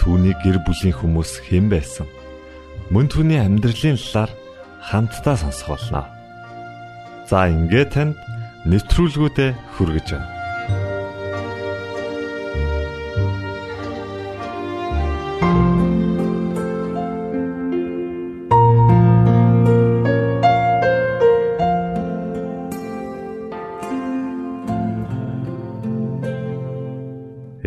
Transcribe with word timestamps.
түүний 0.00 0.32
гэр 0.40 0.56
бүлийн 0.64 0.96
хүмүүс 0.96 1.44
хэн 1.44 1.68
байсан 1.68 2.08
мөн 2.88 3.06
түүний 3.12 3.36
амьдралын 3.36 4.00
талаар 4.00 4.32
хамтдаа 4.80 5.36
сонсох 5.36 5.68
болно. 5.76 6.08
За 7.28 7.46
ингээд 7.52 7.92
танд 7.92 8.16
нэвтрүүлгүүдэд 8.64 9.54
хүргэж 9.76 10.08
байна. 10.16 10.28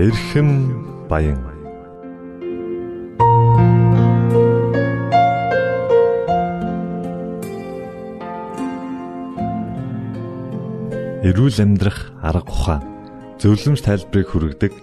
Эрхэм 0.03 0.49
баян 1.07 1.52
эрүүл 11.23 11.55
амьдрах 11.63 12.11
арга 12.19 12.51
ухаан 12.51 12.83
зөвлөмж 13.39 13.79
тайлбарыг 13.79 14.27
хүргэдэг 14.27 14.73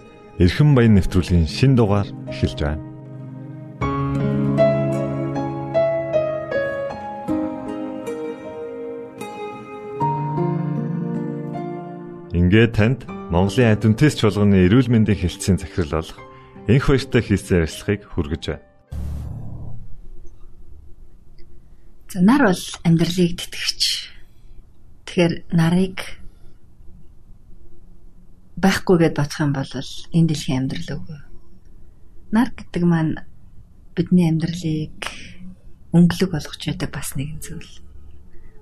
эрхэм 0.41 0.73
баян 0.73 0.97
нэвтрүүлгийн 0.97 1.45
шин 1.45 1.77
дугаар 1.77 2.09
эхэлж 2.33 2.59
байна. 2.65 2.81
Ингээд 12.33 12.73
танд 12.73 13.05
Монголын 13.29 13.77
адвентист 13.77 14.25
чуулганы 14.25 14.65
эрүүл 14.65 14.89
мэндийн 14.89 15.21
хэлтсийн 15.21 15.61
захирал 15.61 16.01
болох 16.01 16.17
энх 16.73 16.89
баяртай 16.89 17.21
хийсэн 17.21 17.69
ярилцлагыг 17.69 18.03
хүргэж 18.17 18.43
байна. 18.49 18.65
За 22.09 22.19
нар 22.25 22.49
бол 22.49 22.65
амьдралыг 22.89 23.37
тэтгэгч. 23.37 23.83
Тэгэхээр 25.05 25.35
нарыг 25.53 26.20
байхгүй 28.61 28.97
гэд 29.01 29.17
бодох 29.17 29.41
юм 29.41 29.53
бол 29.57 29.73
энэ 30.13 30.29
дэлхийн 30.29 30.59
амьдрал 30.69 30.91
үгүй. 31.01 31.21
Нар 32.31 32.49
гэдэг 32.55 32.83
маань 32.85 33.15
бидний 33.97 34.29
амьдралыг 34.29 35.01
өнгөлөг 35.97 36.31
болгож 36.31 36.63
байдаг 36.63 36.91
бас 36.93 37.17
нэгэн 37.17 37.41
зүйл. 37.41 37.73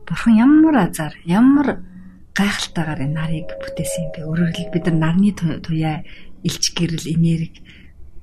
Бурхан 0.08 0.40
ямар 0.40 0.88
азар, 0.88 1.12
ямар 1.26 1.84
гайхалтайгаар 2.32 3.04
энэ 3.04 3.18
нарыг 3.18 3.48
бүтээсэн 3.60 4.08
юм 4.08 4.10
бэ? 4.14 4.20
Өөрөөр 4.24 4.70
бид 4.72 4.84
нар 4.88 4.96
нарны 4.96 5.34
туяа 5.36 6.06
илч 6.46 6.64
гэрэл 6.72 7.06
энерги 7.12 7.60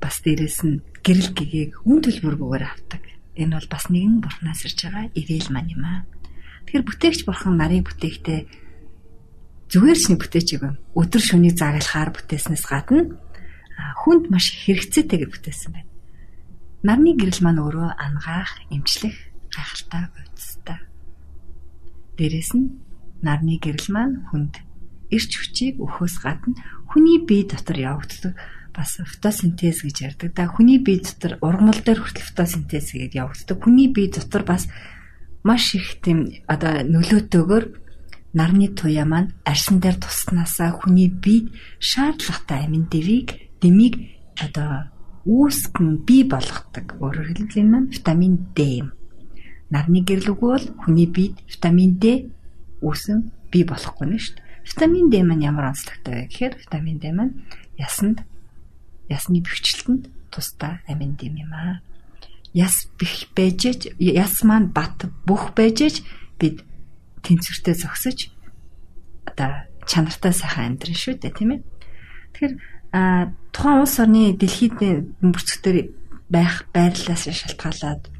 бас 0.02 0.24
дээрэс 0.24 0.60
нь 0.66 0.82
гэрэл 1.06 1.36
гэгийг 1.38 1.72
үн 1.86 2.00
төлбөргүйгээр 2.02 2.66
авдаг. 2.66 3.04
Энэ 3.36 3.60
бол 3.60 3.70
бас 3.70 3.86
нэгэн 3.92 4.24
бурхнаас 4.24 4.66
ирж 4.66 4.80
байгаа 4.88 5.06
ирээл 5.14 5.50
маань 5.52 5.74
юм 5.76 5.84
аа. 5.84 6.00
Тэгэхээр 6.66 6.88
бүтээгч 6.88 7.22
бурхан 7.28 7.56
нарыг 7.60 7.86
бүтээхдээ 7.86 8.40
зүгээр 9.72 10.00
ч 10.00 10.04
нэг 10.12 10.20
бүтээчиг 10.22 10.62
юм. 10.62 10.76
Өдөр 10.94 11.22
шөнийг 11.22 11.56
загалахаар 11.58 12.12
бүтээснээс 12.14 12.66
гадна 12.70 13.18
хүнд 14.06 14.30
маш 14.32 14.54
хэрэгцээтэйгээр 14.66 15.32
бүтээсэн 15.32 15.72
байна. 15.74 15.92
Нарны 16.86 17.18
гэрэл 17.18 17.42
маань 17.42 17.64
өөрөө 17.66 17.90
ангаах, 17.98 18.52
эмчлэх, 18.70 19.18
гайхалтай 19.50 20.04
уйдстай. 20.14 20.80
Дээрэс 22.16 22.52
нь 22.54 22.78
нарны 23.26 23.58
гэрэл 23.58 23.90
маань 23.90 24.16
хүнд 24.30 24.62
эрч 25.10 25.32
хүчийг 25.34 25.82
өгөхөөс 25.82 26.16
гадна 26.22 26.62
хүний 26.90 27.20
бие 27.26 27.50
дотор 27.50 27.78
явагддаг 27.78 28.34
бас 28.76 29.00
фотосинтез 29.00 29.82
гэж 29.82 29.98
ярддаг. 30.04 30.30
Да 30.36 30.52
хүний 30.52 30.78
бие 30.78 31.02
дотор 31.02 31.40
ургамал 31.42 31.80
дээр 31.80 32.04
хүртэл 32.04 32.30
фотосинтез 32.32 32.92
гэдэг 32.92 33.16
явагддаг. 33.16 33.58
Хүний 33.64 33.90
бие 33.90 34.12
дотор 34.12 34.44
бас 34.44 34.68
маш 35.44 35.74
их 35.76 36.02
тийм 36.04 36.30
одоо 36.46 36.84
нөлөөтэйгээр 36.84 37.66
нарны 38.36 38.68
туяа 38.76 39.08
маань 39.08 39.32
арьсан 39.48 39.80
дээр 39.80 39.98
туснаасаа 40.04 40.76
хүний 40.76 41.08
бие 41.08 41.50
шаардлагатай 41.80 42.68
амин 42.68 42.86
дэвийг 42.92 43.56
дэмийг 43.64 43.96
одоо 44.36 44.92
үүсгэн 45.26 46.06
бий 46.06 46.24
болгодог. 46.28 47.00
Өөрөөр 47.02 47.28
хэлбэл 47.34 47.62
энэ 47.64 47.72
маань 47.72 47.90
витамин 47.90 48.36
D 48.54 48.60
юм. 48.86 48.90
Нарны 49.74 50.06
гэрэл 50.06 50.36
үгүй 50.36 50.50
бол 50.54 50.68
хүний 50.84 51.08
биед 51.10 51.40
витамин 51.50 51.98
D 51.98 52.30
үүсэн 52.84 53.32
бий 53.50 53.64
болохгүй 53.66 54.06
нь 54.06 54.22
шүү 54.22 54.36
дээ. 54.38 54.46
Витамин 54.70 55.08
D 55.10 55.14
маань 55.24 55.48
ямар 55.50 55.74
онцлогтой 55.74 56.14
вэ 56.14 56.24
гэхээр 56.30 56.54
витамин 56.62 56.98
D 57.02 57.04
маань 57.10 57.34
ясанд 57.80 58.22
ясны 59.10 59.42
бэхжилтэнд 59.42 60.12
тусдаа 60.30 60.84
амин 60.92 61.16
дэм 61.16 61.40
юм 61.42 61.54
аа. 61.54 61.82
Яс 62.54 62.86
бэх 63.00 63.32
байж 63.34 63.90
яс 63.98 64.44
маань 64.44 64.70
бат 64.70 65.10
бүх 65.26 65.58
байж 65.58 66.04
бид 66.40 66.62
тэнцвэртэй 67.26 67.76
зогсож 67.76 68.30
одоо 69.26 69.66
чанартай 69.90 70.34
сайхан 70.34 70.78
амьдрын 70.78 70.98
шүү 70.98 71.18
дээ 71.18 71.34
тийм 71.34 71.52
ээ. 71.58 71.62
Тэгэхээр 72.34 72.54
тухайн 73.52 73.82
улс 73.82 73.98
орны 74.00 74.38
дэлхийд 74.38 74.78
бүрцгтэр 75.20 75.78
байх 76.30 76.70
байрлалаас 76.74 77.26
шалтгаалаад 77.26 78.14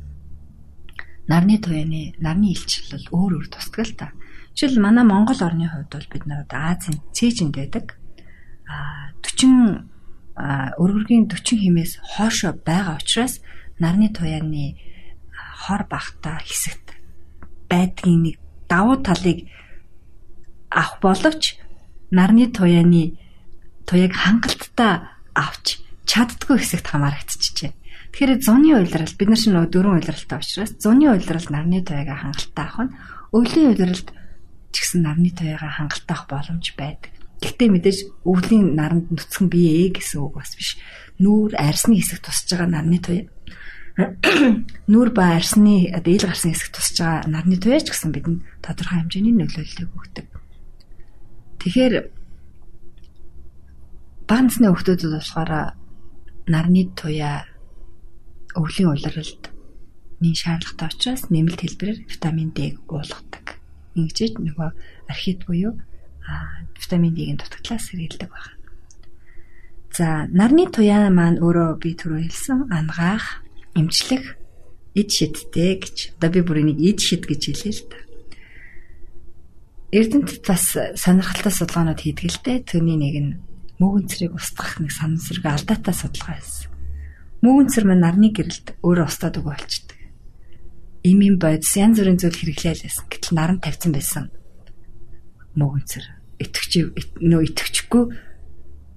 нарны 1.30 1.58
туяаны 1.62 2.18
нарны 2.22 2.54
илчил 2.54 2.86
бол 2.92 3.06
өөр 3.14 3.32
өөр 3.42 3.48
тусдаг 3.50 3.86
л 3.86 3.96
та. 3.98 4.08
Жишээл 4.54 4.82
манай 4.82 5.06
Монгол 5.06 5.42
орны 5.42 5.70
хувьд 5.70 5.92
бол 5.94 6.08
бид 6.12 6.24
нар 6.26 6.46
Азийн 6.50 7.02
цээжинд 7.14 7.56
байдаг. 7.56 7.98
А 8.70 9.14
40 9.22 9.86
өргөргийн 10.78 11.26
40 11.32 11.64
химээс 11.64 11.94
хоошо 12.04 12.54
байгаа 12.54 13.00
учраас 13.00 13.42
нарны 13.80 14.12
туяаны 14.12 14.76
хор 15.66 15.88
багтаа 15.90 16.40
хэсэгт 16.44 16.94
байдгийн 17.72 18.22
нэг 18.22 18.36
давуу 18.70 18.98
талыг 19.02 19.48
авах 20.70 21.00
боловч 21.02 21.58
нарны 22.12 22.52
туяаны 22.52 23.16
туяаг 23.88 24.14
хангалттай 24.14 24.94
авч 25.34 25.82
чаддгүй 26.06 26.60
хэсэгт 26.60 26.88
хамаарагдчихжээ. 26.90 27.72
Тэгэхээр 28.16 28.42
зуны 28.42 28.72
уйлрал 28.78 29.14
бид 29.18 29.30
нар 29.30 29.42
шинэ 29.42 29.68
дөрвөн 29.68 30.00
уйлралтай 30.00 30.38
учраас 30.40 30.72
зуны 30.80 31.12
уйлрал 31.12 31.48
нарны 31.50 31.84
туяагаа 31.84 32.18
хангалттай 32.24 32.66
авах 32.66 32.82
нь 32.88 32.96
өвлийн 33.36 33.68
уйлралд 33.76 34.08
ч 34.72 34.76
гэсэн 34.80 35.02
нарны 35.04 35.30
туяагаа 35.36 35.72
хангалттай 35.76 36.16
авах 36.16 36.30
боломж 36.32 36.66
байдаг. 36.80 37.12
Гэхдээ 37.44 37.70
мэдээж 37.70 38.00
өвлийн 38.24 38.80
наранд 38.80 39.12
нүцгэн 39.12 39.48
бие 39.52 39.92
гэсэн 39.92 40.24
үг 40.24 40.40
бас 40.40 40.56
биш. 40.56 40.80
Нүүр 41.20 41.60
арьсны 41.60 42.00
хэсэг 42.00 42.24
тусаж 42.24 42.48
байгаа 42.56 42.70
нарны 42.72 43.04
туяа 43.04 43.28
нүүр 43.96 45.10
ба 45.16 45.40
арсны 45.40 45.88
дээл 46.04 46.28
гарсны 46.28 46.52
хэсэг 46.52 46.76
тусаж 46.76 46.98
байгаа 47.00 47.32
нарны 47.32 47.56
туяач 47.56 47.88
гэсэн 47.88 48.12
бидэнд 48.12 48.44
тодорхой 48.60 49.00
хэмжээний 49.00 49.32
нөлөөллийг 49.32 49.92
өгдөг. 49.96 50.28
Тэгэхээр 51.64 51.94
баанцны 54.28 54.68
хүмүүсд 54.68 55.00
болохоор 55.00 55.80
нарны 56.52 56.92
туяа 56.92 57.48
өвлийн 58.60 58.92
улиралд 58.92 59.44
нэн 60.20 60.36
шаардлагатай 60.36 60.88
учраас 60.92 61.32
нэмэлт 61.32 61.64
хэлбэрээр 61.64 62.00
витамин 62.12 62.52
D-г 62.52 62.84
уулгадаг. 62.92 63.64
Ингэжж 63.96 64.44
нөгөө 64.44 64.70
архит 65.08 65.48
буюу 65.48 65.80
витамин 66.76 67.16
D-ийн 67.16 67.40
дутагдлаас 67.40 67.88
сэргийлдэг 67.88 68.28
байна. 68.28 68.60
За 69.96 70.28
нарны 70.28 70.68
туяа 70.68 71.08
маань 71.08 71.40
өөрөө 71.40 71.80
би 71.80 71.96
түрүү 71.96 72.28
хэлсэн 72.28 72.68
ангаах, 72.68 73.45
эмчлэх, 73.76 74.40
ид 74.96 75.10
шидтэй 75.12 75.76
гэж. 75.84 76.18
Одоо 76.18 76.30
би 76.32 76.42
бүр 76.42 76.64
энийг 76.64 76.80
ид 76.80 77.00
шид 77.04 77.28
гэж 77.28 77.42
хэлээ 77.52 77.74
л 77.76 77.84
та. 77.92 78.00
Эрдэнэт 79.92 80.44
бас 80.48 80.66
сонирхолтой 80.96 81.52
судалгаанууд 81.52 82.00
хийдэг 82.00 82.32
л 82.32 82.42
дээ. 82.44 82.58
Түүний 82.64 82.98
нэг 82.98 83.16
нь 83.20 83.32
мөөгөнцрийг 83.80 84.34
устгах 84.34 84.80
нэг 84.80 84.92
санамсрыг 84.96 85.44
алдаатай 85.44 85.96
судалгаа 85.96 86.40
байсан. 86.40 86.72
Мөөгөнцөр 87.44 87.84
маань 87.84 88.04
нарны 88.04 88.32
гэрэлд 88.32 88.80
өөрөө 88.80 89.06
устаад 89.06 89.36
өгөө 89.44 89.52
болчдөг. 89.52 90.00
Им 91.06 91.20
им 91.22 91.36
бодис 91.38 91.76
янз 91.76 92.00
бүрийн 92.00 92.18
зүйл 92.18 92.40
хэрэглээл 92.40 92.84
байсан. 92.88 93.06
Гэтэл 93.12 93.36
наран 93.36 93.60
тавьсан 93.60 93.92
байсан. 93.92 94.26
Мөөгөнцөр 95.60 96.04
итгэж 96.40 96.72
нөө 97.20 97.42
итгэжгүй 97.52 98.04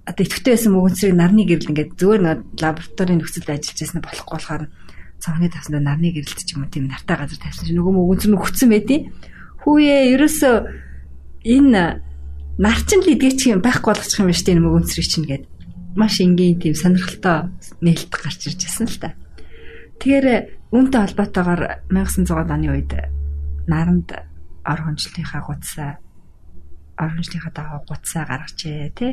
одоо 0.08 0.24
итгэвтэй 0.24 0.52
байсан 0.56 0.72
мөөгөнцрийг 0.72 1.14
нарны 1.20 1.44
гэрэлд 1.44 1.68
ингээд 1.68 1.90
зүгээр 2.00 2.22
нэг 2.24 2.38
лабораторийн 2.56 3.20
нөхцөлд 3.20 3.48
ажиллаж 3.52 3.76
байсан 3.76 4.00
болохгүй 4.00 4.32
болохоор 4.32 4.62
цонхны 5.20 5.48
тавсандаа 5.52 5.82
нарны 5.84 6.08
гэрэлд 6.16 6.40
ч 6.40 6.56
юм 6.56 6.64
уу 6.64 6.72
тийм 6.72 6.88
нартай 6.88 7.16
газар 7.20 7.36
тавьсан 7.36 7.68
чинь 7.68 7.76
нөгөө 7.76 7.92
мөөгөнцөр 7.92 8.30
нь 8.32 8.38
өгцөн 8.40 8.70
байдیں۔ 8.72 9.00
Хүүе 9.68 9.96
ерөөсөө 10.16 10.56
энэ 11.44 11.82
нарчин 12.56 13.00
л 13.04 13.12
идэгч 13.12 13.40
юм 13.52 13.60
байхгүй 13.60 13.92
болгочих 13.92 14.18
юм 14.22 14.32
байна 14.32 14.38
шүү 14.40 14.48
дээ 14.48 14.64
мөгөнцрийг 14.64 15.08
чинь 15.12 15.28
гээд 15.28 15.44
маш 15.98 16.14
энгийн 16.24 16.56
тийм 16.56 16.74
сонирхолтой 16.78 17.38
нээлт 17.84 18.12
гарч 18.16 18.40
ирж 18.48 18.60
байсан 18.64 18.86
л 18.88 18.98
та. 19.02 19.08
Тэгэхээр 20.00 20.26
үүнтэй 20.72 21.00
холбоотойгоор 21.04 21.62
1900 21.92 22.48
оны 22.48 22.68
үед 22.72 22.92
наранд 23.68 24.08
ор 24.64 24.80
хүнчлийнхаа 24.84 25.42
гутсаа 25.44 26.00
ор 26.96 27.10
хүнчлийнхаа 27.12 27.52
дагуу 27.52 27.80
гутсаа 27.84 28.24
гаргажээ 28.24 28.90
тий 28.96 29.12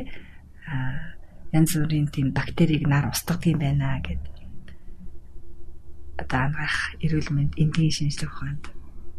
янз 1.54 1.70
бүрийн 1.78 2.08
тийм 2.10 2.34
бактерийг 2.34 2.86
нар 2.86 3.10
устгадаг 3.10 3.46
юм 3.46 3.60
байна 3.62 4.02
гэд 4.02 4.22
одоо 6.18 6.40
ангаах 6.48 6.96
эрүүл 7.04 7.30
мэнд 7.32 7.52
эндийн 7.60 7.92
шинжилгээ 7.92 8.30
ухаанд 8.30 8.64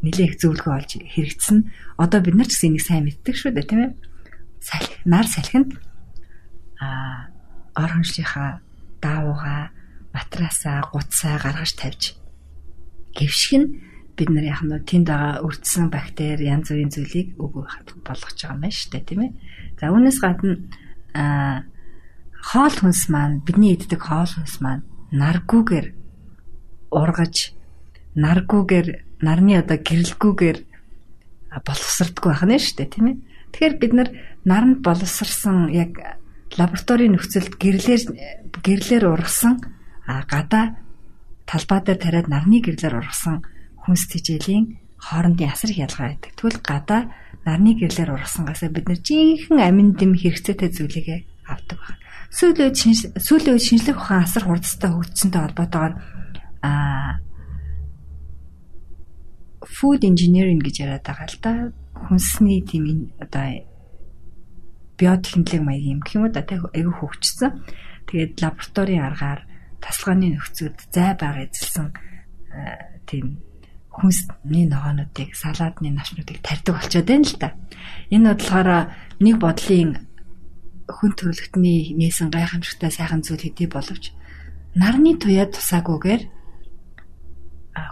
нэлээх 0.01 0.38
зөвлөгөө 0.38 0.73
олж 0.77 0.91
хэрэгцсэн. 1.01 1.57
Одоо 1.97 2.19
бид 2.21 2.35
нар 2.38 2.47
ч 2.49 2.53
гэсэн 2.57 2.69
энийг 2.73 2.85
сайн 2.85 3.03
мэддэг 3.05 3.35
шүү 3.38 3.51
дээ, 3.53 3.65
тийм 3.65 3.81
ээ. 3.81 3.91
Салхи, 4.61 4.94
нар 5.05 5.25
салхинд 5.25 5.69
а 6.77 7.29
ор 7.73 7.89
хоншлийнхаа 7.89 8.61
даавууга, 9.01 9.73
матрасаа, 10.13 10.85
гутсаа 10.94 11.41
гаргаж 11.41 11.73
тавьж 11.73 12.13
гівших 13.17 13.57
нь 13.57 13.67
бид 14.13 14.29
нар 14.29 14.45
яг 14.45 14.61
нь 14.61 14.73
тэнд 14.85 15.09
байгаа 15.09 15.41
өртсөн 15.45 15.89
бактери 15.89 16.49
янз 16.49 16.69
бүрийн 16.69 16.94
зүйлийг 16.94 17.38
өгөх 17.41 18.01
болгож 18.05 18.38
байгаа 18.38 18.53
юм 18.53 18.61
байна 18.61 18.77
шүү 18.77 18.89
дээ, 18.94 19.05
тийм 19.09 19.21
ээ. 19.25 19.31
За 19.81 19.89
үүнээс 19.89 20.19
гадна 20.21 20.61
а 21.17 21.65
хоол 22.49 22.75
хүнс 22.77 23.09
маань 23.09 23.41
бидний 23.41 23.73
иддэг 23.73 24.01
хоол 24.05 24.29
хүнс 24.29 24.61
маань 24.61 24.85
наргүйгээр 25.11 25.87
ургаж 26.93 27.57
наргүйгээр 28.15 28.87
нарны 29.25 29.53
одоо 29.57 29.77
гэрэлгүйгээр 29.81 30.57
боловсрдггүй 31.65 32.31
байх 32.31 32.43
нь 32.45 32.61
шүү 32.61 32.75
дээ 32.77 32.93
тийм 32.93 33.07
ээ. 33.09 33.17
Тэгэхээр 33.51 33.75
бид 33.81 33.93
нар 33.97 34.09
наранд 34.45 34.79
боловсрсан 34.85 35.73
яг 35.73 35.97
лабораторийн 36.55 37.17
нөхцөлд 37.17 37.57
гэрлэр 37.57 38.01
гэрлэр 38.61 39.03
ургасан 39.09 39.57
гадаа 40.05 40.77
талбай 41.49 41.79
дээр 41.81 41.99
тариад 41.99 42.27
нарны 42.29 42.61
гэрлэр 42.61 42.99
ургасан 43.01 43.41
хүнс 43.83 44.07
тэжээлийн 44.11 44.77
хоорондын 45.01 45.51
асар 45.51 45.71
их 45.71 45.81
ялгаа 45.87 46.07
байдаг. 46.13 46.31
Тэгвэл 46.35 46.59
гадаа 46.61 47.01
нарны 47.47 47.79
гэрлэр 47.79 48.11
ургасангаас 48.11 48.67
бид 48.67 48.85
нар 48.91 48.99
жинхэнэ 48.99 49.63
амин 49.63 49.95
дэм 49.95 50.19
хэрэгцээтэй 50.19 50.69
зүйлийг 50.75 51.23
авдаг 51.47 51.79
байна. 51.79 52.03
Сүүлийн 52.27 52.75
сүүлийн 53.15 53.55
үед 53.55 53.63
шинжлэх 53.63 53.95
ухаан 53.95 54.27
асар 54.27 54.44
хурдтай 54.44 54.91
хөгжсөнтэй 54.91 55.41
холбоотойгоор 55.47 55.94
аа 56.67 57.23
food 59.63 60.03
engineering 60.03 60.59
гэж 60.59 60.75
яриад 60.83 61.07
байгаа 61.07 61.27
л 61.31 61.39
да. 61.39 61.53
Хүнсний 62.11 62.59
тийм 62.67 63.15
одоо 63.23 63.63
биотехнологи 64.99 65.63
маягийн 65.63 65.95
юм 65.97 66.01
гэх 66.03 66.15
юм 66.19 66.23
уу 66.27 66.33
да 66.35 66.44
айгүй 66.44 66.95
хөгжсөн. 66.99 67.51
Тэгээд 68.11 68.44
лабораторийн 68.44 69.07
аргаар 69.07 69.41
тасалгааны 69.79 70.35
нөхцөлд 70.35 70.79
зай 70.91 71.15
бага 71.15 71.47
эзэлсэн 71.47 71.88
тийм 73.07 73.39
хүнсний 73.97 74.69
ногоонуудыг 74.69 75.33
салаадны 75.33 75.89
навчнуудыг 75.89 76.38
тарьдаг 76.45 76.77
болчиход 76.77 77.09
байна 77.09 77.25
л 77.25 77.35
да. 77.41 77.49
Энэ 78.13 78.29
бодлохоор 78.29 78.69
нэг 79.17 79.35
бодлын 79.41 79.91
хүн 80.85 81.11
төрөлхтний 81.17 81.97
нээсэн 81.97 82.29
гайхамшигтай 82.29 82.94
сайхан 82.94 83.25
зүйл 83.25 83.41
хэдий 83.41 83.67
боловч 83.67 84.13
нарны 84.77 85.17
туяа 85.17 85.49
тусаагүйгээр 85.49 86.21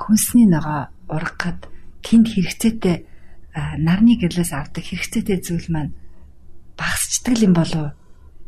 хүнсний 0.06 0.46
ногоо 0.46 0.94
ургахад 1.10 1.66
тэнд 2.06 2.30
хэрэгцээтэй 2.30 2.98
нарны 3.82 4.22
гэрлээс 4.22 4.54
авдаг 4.54 4.86
хэрэгцээтэй 4.86 5.42
зүйл 5.42 5.68
маань 5.74 5.98
багасчдаг 6.78 7.36
юм 7.42 7.54
болов. 7.58 7.98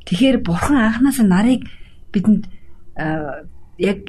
Тэгэхээр 0.05 0.45
бурхан 0.45 0.77
анханасаа 0.77 1.25
нарыг 1.25 1.65
бидэнд 2.13 2.45
яг 3.81 3.99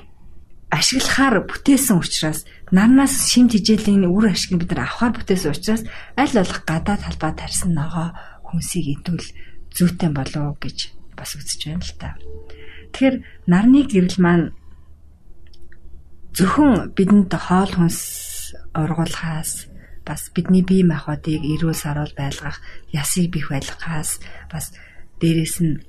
ашиглахаар 0.71 1.49
бүтээсэн 1.49 1.97
учраас 1.97 2.45
нарнаас 2.71 3.33
шим 3.33 3.49
тижээлийн 3.49 4.09
үр 4.09 4.33
ашиг 4.33 4.59
бид 4.59 4.71
нар 4.73 4.87
авахаар 4.87 5.13
бүтээсэн 5.17 5.53
учраас 5.53 5.83
аль 6.17 6.35
болох 6.37 6.61
гадаа 6.69 6.97
талбай 7.01 7.33
тарьсан 7.37 7.73
ногоо 7.73 8.13
хүнсийг 8.45 9.01
идвэл 9.01 9.29
зүйтэй 9.73 10.11
болов 10.13 10.57
гэж 10.61 10.79
бас 11.17 11.31
үзэж 11.37 11.61
байна 11.69 11.85
л 11.85 11.95
та. 11.99 12.09
Тэгэхээр 12.93 13.17
нарны 13.51 13.81
гэрэл 13.89 14.19
маань 14.21 14.47
зөвхөн 16.37 16.95
бидэнд 16.97 17.33
хоол 17.35 17.73
хүнс 17.75 18.01
ургуулхаас 18.73 19.69
бас 20.07 20.33
бидний 20.33 20.65
бие 20.65 20.85
махбодыг 20.87 21.43
эрүүл 21.45 21.77
саруул 21.77 22.15
байлгах, 22.17 22.63
ясыг 22.95 23.29
бих 23.29 23.53
байлгахаас 23.53 24.21
бас 24.49 24.73
дээрэс 25.21 25.57
нь 25.61 25.83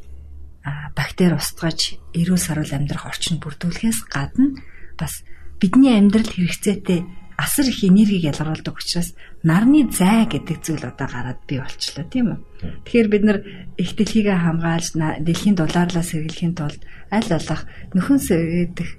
бактери 0.96 1.40
устгаж 1.40 1.96
эрүүл 2.12 2.42
саруул 2.42 2.72
амьдрах 2.74 3.08
орчинд 3.08 3.40
бүрдүүлэхээс 3.40 4.00
гадна 4.12 4.60
бас 5.00 5.24
бидний 5.60 5.94
амьдрал 6.00 6.28
хэрэгцээтэй 6.28 7.04
асар 7.40 7.72
их 7.72 7.84
энергийг 7.84 8.28
ялгаруулдаг 8.32 8.76
учраас 8.76 9.16
нарны 9.44 9.88
зай 9.92 10.28
гэдэг 10.28 10.60
зүйл 10.60 10.84
одоо 10.84 11.08
гараад 11.08 11.40
бий 11.48 11.60
болчлоо 11.64 12.04
тийм 12.04 12.36
үү. 12.36 12.40
Тэгэхээр 12.84 13.08
бид 13.08 13.24
нар 13.24 13.40
их 13.80 13.96
дэлхийгээ 13.96 14.38
хамгаалж 14.44 14.88
дэлхийн 15.24 15.56
дулаарлаа 15.56 16.04
сэргийлэхийн 16.04 16.56
тулд 16.60 16.82
аль 17.08 17.32
болох 17.32 17.62
нөхөн 17.96 18.20
сэргээдэх 18.20 18.90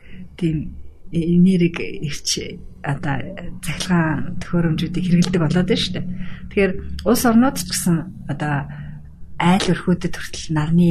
тийм 0.40 0.56
энерги 1.12 1.84
ирч 2.08 2.28
одоо 2.80 3.16
цахилгаан 3.60 4.40
төхөөрөмжүүдийг 4.40 5.04
хэрэгэлдэг 5.04 5.40
болоод 5.42 5.68
байна 5.68 5.82
шүү 5.84 5.94
дээ. 6.00 6.06
Тэгэхээр 6.48 6.72
улс 7.04 7.22
орнууд 7.28 7.56
ч 7.60 7.62
гэсэн 7.68 7.96
одоо 8.32 8.54
айл 9.36 9.66
өрхүүдэд 9.68 10.14
хүртэл 10.16 10.48
нарны 10.56 10.90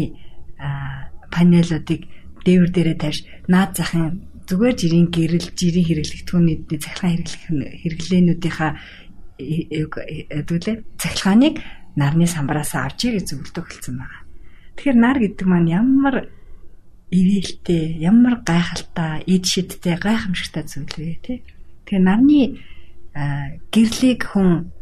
панелуудыг 1.34 2.02
дээвэр 2.46 2.72
дээрээ 2.74 2.98
тавьж 3.00 3.20
наад 3.50 3.74
захын 3.74 4.29
зүгээр 4.50 4.76
жирийн 4.82 5.08
гэрэл 5.14 5.54
жирийн 5.54 5.86
хэрэглэгдэхүүний 5.86 6.58
цахилгаан 6.82 7.22
хэрэглээнүүдийнхаа 7.86 8.72
хэдүүлээ 9.38 10.76
цахилгааныг 10.98 11.56
нарны 11.94 12.26
самбараас 12.26 12.74
авчи 12.74 13.14
гэж 13.14 13.30
зөвлөдөг 13.30 13.66
хэлсэн 13.70 13.96
байна. 14.02 14.26
Тэгэхээр 14.74 14.98
нар 14.98 15.18
гэдэг 15.22 15.46
маань 15.46 15.70
ямар 15.70 16.16
ивэлтэй, 17.14 18.02
ямар 18.02 18.42
гайхалтай, 18.42 19.22
эд 19.30 19.46
шидтэй, 19.46 19.98
гайхамшигтай 20.02 20.64
зүйл 20.66 20.94
вэ 20.98 21.18
те. 21.22 21.34
Тэгээ 21.86 22.02
нарны 22.02 22.62
гэрлийг 23.70 24.22
хүн 24.34 24.74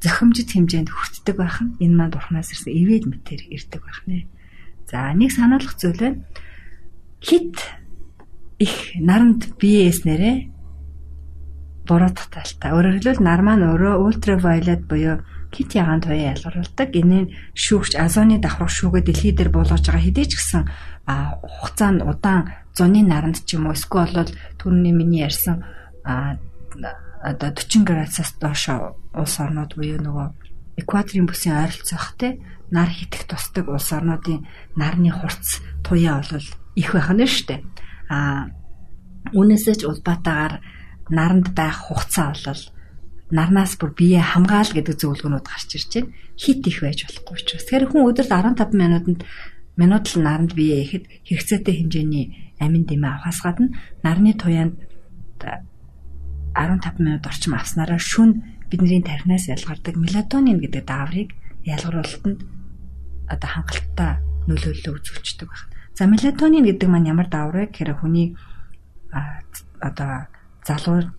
зохимжит 0.00 0.54
хэмжээнд 0.54 0.90
хүртдэг 0.90 1.36
байх 1.36 1.60
нь 1.60 1.76
энэ 1.82 1.94
маань 1.94 2.14
бурхнаас 2.14 2.50
ирсэн 2.54 2.72
ивэл 2.72 3.10
мэтэр 3.10 3.40
ирдэг 3.52 3.82
байх 3.84 4.00
нэ. 4.08 4.26
За 4.88 5.12
нэг 5.12 5.30
санаалах 5.34 5.76
зүйл 5.76 5.98
байна. 6.00 6.24
Хит 7.20 7.56
их 8.58 8.96
наранд 8.96 9.56
биеэс 9.60 10.04
нэрэ 10.04 10.50
буруу 11.88 12.10
таталтай. 12.12 12.72
Өөрөөр 12.72 12.96
хэлбэл 13.00 13.24
нар 13.24 13.40
маань 13.44 13.66
өөрөө 13.68 13.94
ультравиолет 14.04 14.88
буюу 14.88 15.20
хит 15.52 15.74
ягаан 15.74 16.00
туяа 16.00 16.32
ялгаруулдаг. 16.32 16.88
Энэ 16.94 17.34
шүүгч 17.56 17.98
азоны 17.98 18.38
давхрах 18.38 18.70
шүүгээ 18.70 19.02
дэлхий 19.04 19.32
дээр 19.34 19.50
буулгаж 19.50 19.84
байгаа 19.84 20.04
хэдий 20.04 20.26
ч 20.30 20.38
гэсэн 20.38 20.64
хугацаанд 21.06 22.06
удаан 22.06 22.54
зуны 22.76 23.02
наранд 23.02 23.42
ч 23.42 23.58
юм 23.58 23.66
уу 23.66 23.74
эсвэл 23.74 24.14
бол 24.14 24.32
түрүүний 24.62 24.94
миний 24.94 25.26
ярьсан 25.26 25.64
одоо 26.04 27.50
40 27.52 27.84
градусаас 27.84 28.30
доош 28.38 28.70
улс 29.12 29.34
орнууд 29.42 29.74
буюу 29.74 29.98
нөгөө 29.98 30.26
экваторын 30.80 31.26
бүсийн 31.26 31.58
ойролцоох 31.58 32.14
те 32.16 32.38
нар 32.70 32.88
хитэх 32.88 33.26
тусдаг 33.26 33.68
улс 33.68 33.90
орнуудын 33.92 34.46
нарны 34.78 35.10
хурц 35.10 35.60
туяа 35.82 36.22
бол 36.22 36.46
их 36.80 36.96
байх 36.96 37.10
нь 37.12 37.20
дээ. 37.20 37.60
А 38.08 38.48
үүнээсээ 39.36 39.76
ч 39.76 39.82
улбаатаагаар 39.84 40.54
наранд 41.12 41.52
байх 41.52 41.76
хугацаа 41.86 42.32
бол 42.32 42.62
нарнаас 43.30 43.78
бүр 43.78 43.92
бие 43.94 44.20
хамгаал 44.20 44.70
гэдэг 44.74 44.96
зөвлөгөөнүүд 44.98 45.46
гарч 45.46 45.70
ирж 45.76 45.90
байна. 45.94 46.10
Хит 46.40 46.66
их 46.66 46.78
байж 46.82 46.98
болохгүй 47.06 47.34
учраас. 47.36 47.64
Тэгэхээр 47.68 47.86
хүн 47.92 48.08
өдөрт 48.10 48.32
15 48.32 48.74
минутанд 48.74 49.20
минут 49.78 50.04
л 50.10 50.24
наранд 50.24 50.52
бие 50.58 50.82
ихэд 50.82 51.04
хэрэгцээтэй 51.28 51.74
хэмжээний 51.78 52.26
амин 52.58 52.84
дэмээ 52.88 53.10
авахаас 53.10 53.40
гадна 53.44 53.68
нарны 54.02 54.34
туяанд 54.34 54.76
15 55.40 56.98
минут 56.98 57.24
орчим 57.24 57.54
авснараа 57.54 58.00
шүн 58.02 58.42
бидний 58.68 59.02
тархинаас 59.02 59.46
ялгардаг 59.46 59.94
мелатонин 59.94 60.58
гэдэг 60.58 60.84
дааврыг 60.84 61.30
ялгаруулалтанд 61.64 62.40
одоо 63.30 63.48
хангалттай 63.50 64.12
нөлөөлөл 64.50 64.98
үзүүлчихдэг 64.98 65.48
байна. 65.48 65.69
За 66.00 66.08
мелатонин 66.08 66.64
гэдэг 66.64 66.88
маань 66.88 67.12
ямар 67.12 67.28
вэ 67.28 67.68
гэхээр 67.68 68.00
хүний 68.00 68.32
одоо 69.84 70.32
залуу 70.64 71.12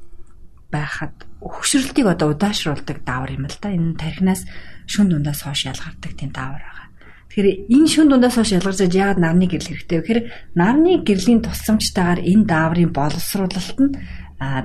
байхад 0.74 1.14
хөвшрөлтийг 1.38 2.10
одоо 2.10 2.34
удаашруулдаг 2.34 3.06
даавар 3.06 3.30
юм 3.38 3.46
л 3.46 3.58
да. 3.62 3.70
Энэ 3.70 3.94
тархинаас 4.02 4.42
шүн 4.90 5.14
дундаас 5.14 5.46
хойш 5.46 5.70
ялгардаг 5.70 6.18
тийм 6.18 6.34
даавар 6.34 6.66
байгаа. 6.66 6.90
Тэгэхээр 7.30 7.50
энэ 7.78 7.92
шүн 7.94 8.10
дундаас 8.10 8.34
хойш 8.42 8.58
ялгарч 8.58 8.82
яагаад 8.90 9.22
нарны 9.22 9.46
гэрэл 9.54 9.70
хэрэгтэй 9.70 9.98
вэ? 10.02 10.02
Тэгэхээр 10.02 10.22
нарны 10.58 10.92
гэрлийн 11.06 11.46
тусламжтайгаар 11.46 12.26
энэ 12.26 12.50
дааврын 12.50 12.90
боловсруулалт 12.90 13.78
нь 13.86 13.94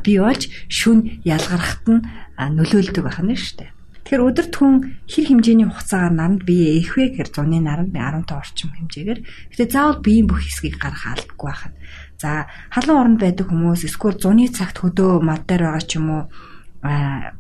бий 0.00 0.16
болж 0.16 0.49
шүн 0.73 1.20
ялгархад 1.28 1.85
нь 1.92 2.00
нөлөөлдөг 2.40 3.04
байх 3.04 3.20
нь 3.20 3.37
шүү 3.37 3.68
дээ. 3.68 3.75
Тэгэхээр 4.06 4.22
өдөрт 4.22 4.54
хүн 4.54 4.75
хэр 5.10 5.26
хэмжээний 5.26 5.66
хугацаагаар 5.66 6.14
наранд 6.14 6.42
бие 6.46 6.78
ээх 6.78 6.94
вэ 6.94 7.10
гэхээр 7.10 7.30
зуны 7.34 7.58
наранд 7.58 7.90
15 7.90 8.38
орчим 8.38 8.70
хэмжээгээр. 8.70 9.20
Гэтэ 9.50 9.66
заавал 9.66 9.98
биеийн 9.98 10.30
бүх 10.30 10.46
хэсгийг 10.46 10.78
гаргах 10.78 11.18
албагүй 11.26 11.46
байхад. 11.50 11.75
За 12.22 12.46
халуун 12.70 13.18
оронд 13.18 13.18
байдаг 13.18 13.50
хүмүүс 13.50 13.82
эсвэл 13.82 14.22
зуны 14.22 14.46
цагт 14.46 14.78
хөдөө 14.78 15.26
мал 15.26 15.42
дээр 15.42 15.66
байгаа 15.66 15.82
ч 15.82 15.98
юм 15.98 16.06
уу 16.14 16.22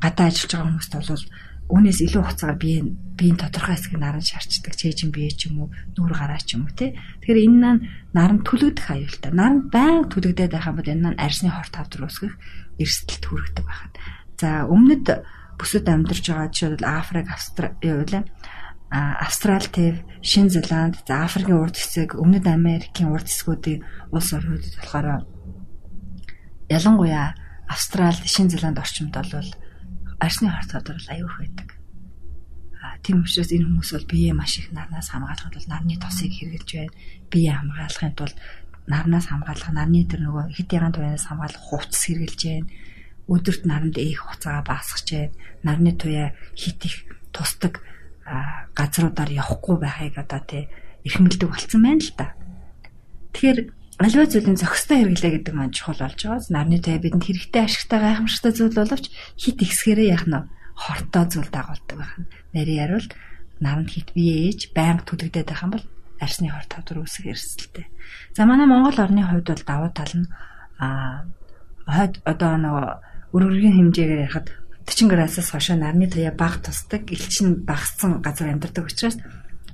гадаа 0.02 0.26
ажиллаж 0.26 0.50
байгаа 0.50 0.66
хүмүүст 0.74 0.92
бол 0.98 1.22
Үүнээс 1.66 1.98
илүү 1.98 2.22
хугацаагаар 2.22 2.58
бие 2.62 2.78
биеийн 3.18 3.38
тодорхой 3.42 3.74
хэсгийг 3.74 3.98
наран 3.98 4.22
шаарчдаг 4.22 4.78
чэйжин 4.78 5.10
бие 5.10 5.34
ч 5.34 5.50
юм 5.50 5.66
уу 5.66 5.68
нүүр 5.98 6.14
гараа 6.14 6.38
ч 6.38 6.54
юм 6.54 6.70
уу 6.70 6.74
тий. 6.78 6.94
Тэгэхээр 7.26 7.42
энэ 7.42 7.58
маань 7.58 7.82
наран 8.14 8.46
түлэгдэх 8.46 8.86
аюултай. 8.86 9.30
Наран 9.34 9.66
байн 9.66 10.06
түлэгдээд 10.06 10.54
байх 10.54 10.70
юм 10.70 10.78
бол 10.78 10.86
энэ 10.94 11.02
маань 11.02 11.18
арсны 11.18 11.50
хорт 11.50 11.74
тавдар 11.74 12.06
үүсгэх 12.06 12.34
эрсдэлт 12.78 13.24
хүргэдэг 13.26 13.64
байхад. 13.66 13.94
За 14.38 14.48
өмнөд 14.70 15.06
бүсэд 15.58 15.88
амьдарч 15.88 16.24
байгаа 16.28 16.48
жишээлбэл 16.52 16.86
Африк, 16.86 17.26
Австрали 17.32 18.24
Австрал 18.90 19.66
төв, 19.66 19.98
Шинэ 20.22 20.48
Зеланд, 20.48 21.02
за 21.06 21.26
Африкийн 21.26 21.58
урд 21.58 21.74
хэсэг, 21.74 22.14
Өмнөд 22.14 22.46
Америкийн 22.46 23.10
урд 23.10 23.26
хэсгүүдийн 23.26 23.82
улс 24.14 24.30
орнуудад 24.30 24.74
болохоор 24.78 25.26
ялангуяа 26.70 27.34
Австрал, 27.66 28.14
Шинэ 28.14 28.54
Зеланд 28.54 28.78
орчимд 28.78 29.10
бол 29.10 29.50
арсны 30.22 30.54
хорт 30.54 30.70
тодор 30.70 31.02
аюух 31.10 31.34
байдаг. 31.42 31.74
А 32.78 32.94
тийм 33.02 33.26
учраас 33.26 33.50
энэ 33.50 33.66
хүмүүс 33.66 33.90
бол 33.90 34.06
бие 34.06 34.30
маш 34.32 34.62
их 34.62 34.70
нарнаас 34.70 35.10
хамгаалахад 35.10 35.58
бол 35.58 35.66
нарны 35.66 35.98
тосыг 35.98 36.30
хэрглэж 36.30 36.70
байна. 36.70 36.94
Бие 37.26 37.52
хамгаалахын 37.58 38.14
тулд 38.14 38.38
нарнаас 38.86 39.26
хамгаалах, 39.26 39.74
нарны 39.74 40.06
тэр 40.06 40.30
нөгөө 40.30 40.54
хэд 40.54 40.70
яган 40.78 40.94
туянаас 40.94 41.26
хамгаалах 41.26 41.58
хувцас 41.58 42.06
хэрглэж 42.06 42.40
байна. 42.46 42.70
Өдөрт 43.26 43.66
наранд 43.66 43.96
ээх 43.98 44.22
хуцаа 44.22 44.62
баасгаж 44.62 45.06
байна. 45.10 45.34
Нарны 45.62 45.92
туяа 45.98 46.34
хит 46.54 46.80
их 46.86 47.06
тусдаг 47.34 47.82
газруудаар 48.74 49.30
явахгүй 49.30 49.76
байхыг 49.82 50.18
одоо 50.18 50.40
тий 50.46 50.70
эрхэмлдэг 51.06 51.48
болцсон 51.50 51.82
байна 51.82 52.02
л 52.02 52.12
да. 52.18 52.26
Тэгэхээр 53.34 53.58
аливаа 54.02 54.26
зүйлийн 54.26 54.58
зохистой 54.58 55.02
хэрэглээ 55.02 55.32
гэдэг 55.42 55.54
маань 55.54 55.74
чухал 55.74 55.98
болж 55.98 56.20
байгаа. 56.22 56.42
Нарны 56.50 56.78
туяа 56.82 57.02
бидэнд 57.02 57.26
хэрэгтэй 57.26 57.62
ашигтай 57.66 57.98
гайхамшигтай 58.02 58.52
зүйл 58.54 58.74
боловч 58.78 59.06
хит 59.38 59.58
ихсгэрээ 59.62 60.10
яах 60.14 60.26
нь 60.26 60.38
хортой 60.76 61.24
зүйл 61.30 61.50
дагуулдаг 61.50 61.96
байна. 61.96 62.26
Нарийн 62.54 62.80
яривал 62.84 63.08
наранд 63.60 63.90
хит 63.90 64.12
бие 64.12 64.52
ээж 64.52 64.70
байнга 64.76 65.06
түлэгдээд 65.08 65.48
байх 65.48 65.62
юм 65.64 65.72
бол 65.72 65.86
арсны 66.20 66.52
хор 66.52 66.66
тавдар 66.68 67.00
үүсэх 67.00 67.26
эрсдэлтэй. 67.32 67.86
За 68.36 68.44
манай 68.44 68.66
Монгол 68.68 68.96
орны 69.00 69.24
хувьд 69.24 69.48
бол 69.48 69.64
давуу 69.64 69.90
тал 69.96 70.12
нь 70.12 70.28
а 70.76 71.24
хойд 71.88 72.20
одоо 72.24 72.52
нөгөө 72.60 72.86
өргөргийн 73.36 73.76
хэмжээгээр 73.92 74.24
ярихад 74.24 74.48
40 74.88 75.12
градусаас 75.12 75.50
хойш 75.52 75.68
нарны 75.76 76.08
туяа 76.08 76.32
бага 76.32 76.62
тусдаг, 76.62 77.10
элчин 77.12 77.66
багассан 77.68 78.22
газар 78.24 78.48
амьдардаг 78.54 78.88
учраас 78.88 79.20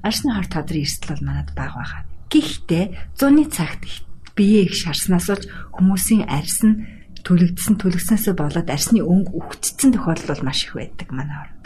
арсны 0.02 0.34
хор 0.34 0.48
тавдрын 0.50 0.82
эрсдэл 0.82 1.14
бол 1.14 1.26
манад 1.30 1.54
бага 1.54 1.78
байгаа. 1.78 2.02
Гэхдээ 2.32 2.84
зуны 3.14 3.46
цагт 3.46 3.86
бие 4.34 4.66
их 4.66 4.74
шарснаас 4.74 5.28
болж 5.28 5.44
хүмүүсийн 5.76 6.26
арьс 6.26 6.64
нь 6.64 6.80
түлэгдсэн 7.22 7.76
түлэгснээсээ 7.78 8.34
болоод 8.34 8.68
арьсны 8.72 9.04
өнгө 9.04 9.30
үхчихсэн 9.36 9.94
тохиолдол 9.94 10.32
бол 10.32 10.46
маш 10.48 10.66
их 10.66 10.74
байдаг 10.74 11.08
манай 11.12 11.38
орнд. 11.44 11.64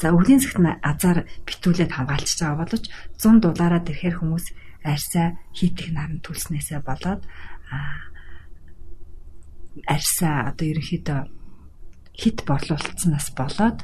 За 0.00 0.14
өвлийн 0.14 0.40
цагт 0.40 0.62
азар 0.80 1.28
битүүлээд 1.44 1.92
хамгаалчихж 1.92 2.40
байгаа 2.40 2.62
боловч 2.62 2.86
100 3.20 3.42
дулаараа 3.42 3.82
тэрхээр 3.84 4.16
хүмүүс 4.22 4.46
арьсаа 4.86 5.36
хийх 5.52 5.92
наран 5.92 6.24
түлснээсээ 6.24 6.80
болоод 6.80 7.22
арьсаа 9.88 10.52
одоо 10.52 10.66
ерөнхийдөө 10.68 11.20
хит 12.16 12.44
борлуулалтснаас 12.44 13.32
болоод 13.32 13.80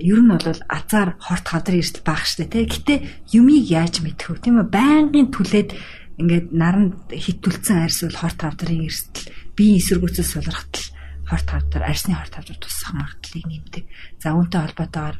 ер 0.00 0.20
нь 0.22 0.30
бол 0.30 0.60
азар 0.68 1.14
хорт 1.18 1.46
хадрын 1.46 1.82
эрсдэл 1.82 2.06
баах 2.06 2.26
штэ 2.26 2.50
тий. 2.50 2.66
Гэтэ 2.66 2.94
юмыг 3.34 3.64
яаж 3.70 4.02
мэдэх 4.02 4.34
вэ? 4.34 4.42
Тийм 4.42 4.58
үү? 4.62 4.70
Байнгын 4.70 5.30
түлээд 5.30 5.70
ингээд 6.18 6.46
наранд 6.50 6.94
хитүүлсэн 7.10 7.86
арьс 7.86 8.02
бол 8.02 8.18
хорт 8.18 8.38
тавдрын 8.42 8.86
эрсдэл 8.86 9.30
биеийн 9.54 9.78
эсэргүүцээс 9.78 10.30
сулрахтал 10.34 10.86
хорт 11.26 11.46
тавдар 11.46 11.82
арьсны 11.86 12.14
хорт 12.14 12.34
тавдар 12.34 12.58
тусах 12.58 12.92
магадлалыг 12.94 13.46
нэмдэг. 13.46 13.84
За 14.18 14.34
үүнтэй 14.34 14.60
холбоотойгоор 14.62 15.16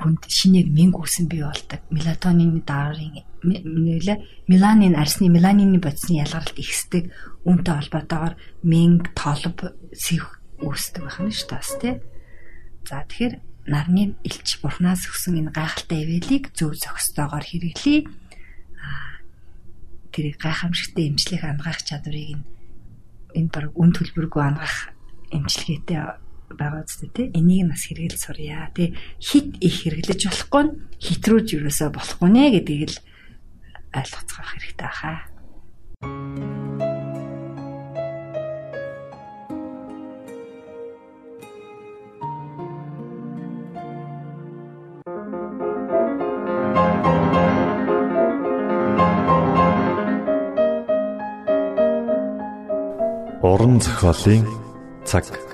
хүнд 0.00 0.24
шинээр 0.26 0.68
мэнг 0.72 0.94
үүсэн 0.96 1.28
бий 1.28 1.44
болдог. 1.44 1.80
Мелатонин 1.92 2.64
дааврын 2.64 3.20
нэлээ 3.44 4.48
меланин 4.48 4.96
арьсны 4.96 5.28
меланины 5.28 5.78
бодисны 5.78 6.24
ялгаралт 6.24 6.56
ихсдэг. 6.56 7.12
Үүнтэй 7.44 7.74
холбоотойгоор 7.76 8.34
мэнг 8.64 9.12
толб 9.12 9.76
сэв 9.92 10.24
үүсдэг 10.64 11.02
байх 11.04 11.18
нь 11.20 11.32
шүү 11.32 11.48
дээ 11.48 11.56
бас 11.60 11.70
тий. 11.80 11.94
За 12.88 13.04
тэгэхээр 13.04 13.34
нарны 13.68 14.16
элч 14.24 14.60
бурхнаас 14.64 15.04
өгсөн 15.08 15.40
энэ 15.44 15.52
гайхалтай 15.52 16.02
ивэлийг 16.04 16.52
зөв 16.56 16.74
зохистойгоор 16.80 17.44
хэрэглэе 17.44 18.08
тэр 20.10 20.26
гайхамшигтай 20.36 21.04
эмчлэх 21.12 21.44
ангаах 21.44 21.80
чадварыг 21.86 22.40
энэ 23.36 23.50
баг 23.52 23.72
үн 23.78 23.90
төлбөргүй 23.94 24.42
ангаах 24.42 24.90
эмчилгээтэй 25.30 26.00
байгаа 26.58 26.84
зү 26.86 27.06
тэ 27.14 27.30
энийг 27.36 27.70
нас 27.70 27.86
хэрэгэл 27.86 28.18
сурья 28.18 28.70
тэ 28.74 28.94
хит 29.20 29.58
их 29.62 29.86
хэрэглэж 29.86 30.20
болохгүй 30.26 30.66
хитрүүлж 30.98 31.48
юусоо 31.58 31.90
болохгүй 31.94 32.30
нэ 32.30 32.44
гэдгийг 32.58 32.90
л 32.90 32.98
ойлгоцгоох 33.94 34.50
хэрэгтэй 34.54 34.86
баха. 34.86 35.14
уран 53.50 53.80
зохиолын 53.80 54.44
цаг. 55.04 55.49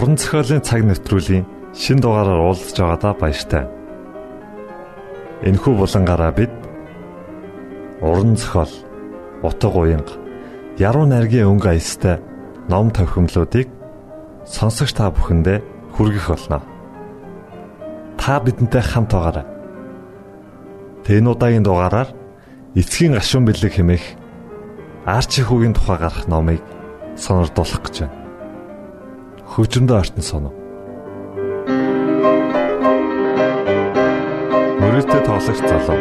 Уран 0.00 0.16
зохиолын 0.16 0.64
цаг 0.64 0.80
нэвтрүүлгийн 0.88 1.44
шин 1.76 2.00
дугаараар 2.00 2.40
уулзж 2.40 2.72
байгаадаа 2.72 3.12
баяртай. 3.20 3.68
Энэхүү 5.44 5.76
булангаараа 5.76 6.32
бид 6.32 6.48
уран 8.00 8.32
зохиол, 8.32 8.72
утга 9.44 9.68
уянга, 9.68 10.16
яруу 10.80 11.04
найргийн 11.04 11.52
өнгө 11.52 11.76
аястай 11.76 12.16
ном 12.72 12.88
тохиомлуудыг 12.96 13.68
сонсогч 14.48 14.96
та 14.96 15.12
бүхэндээ 15.12 15.60
хүргэх 15.92 16.32
болно. 16.32 16.64
Та 18.16 18.40
бидэнтэй 18.40 18.80
хамт 18.80 19.12
байгаарай. 19.12 19.44
Тэн 21.04 21.28
удаагийн 21.28 21.68
дугаараар 21.68 22.08
эцгийн 22.72 23.20
гашуун 23.20 23.44
бэлэг 23.44 23.76
хэмээх 23.76 24.04
арчи 25.04 25.44
хүүгийн 25.44 25.76
тухай 25.76 26.00
гарах 26.00 26.24
номыг 26.24 26.64
сонирдуулах 27.20 27.84
гэж 27.84 27.96
байна. 28.00 28.19
Хөгжмөд 29.50 29.90
артн 29.90 30.22
соно. 30.22 30.50
Мөрөдтэй 34.78 35.22
тоглогч 35.26 35.58
залуу. 35.66 35.98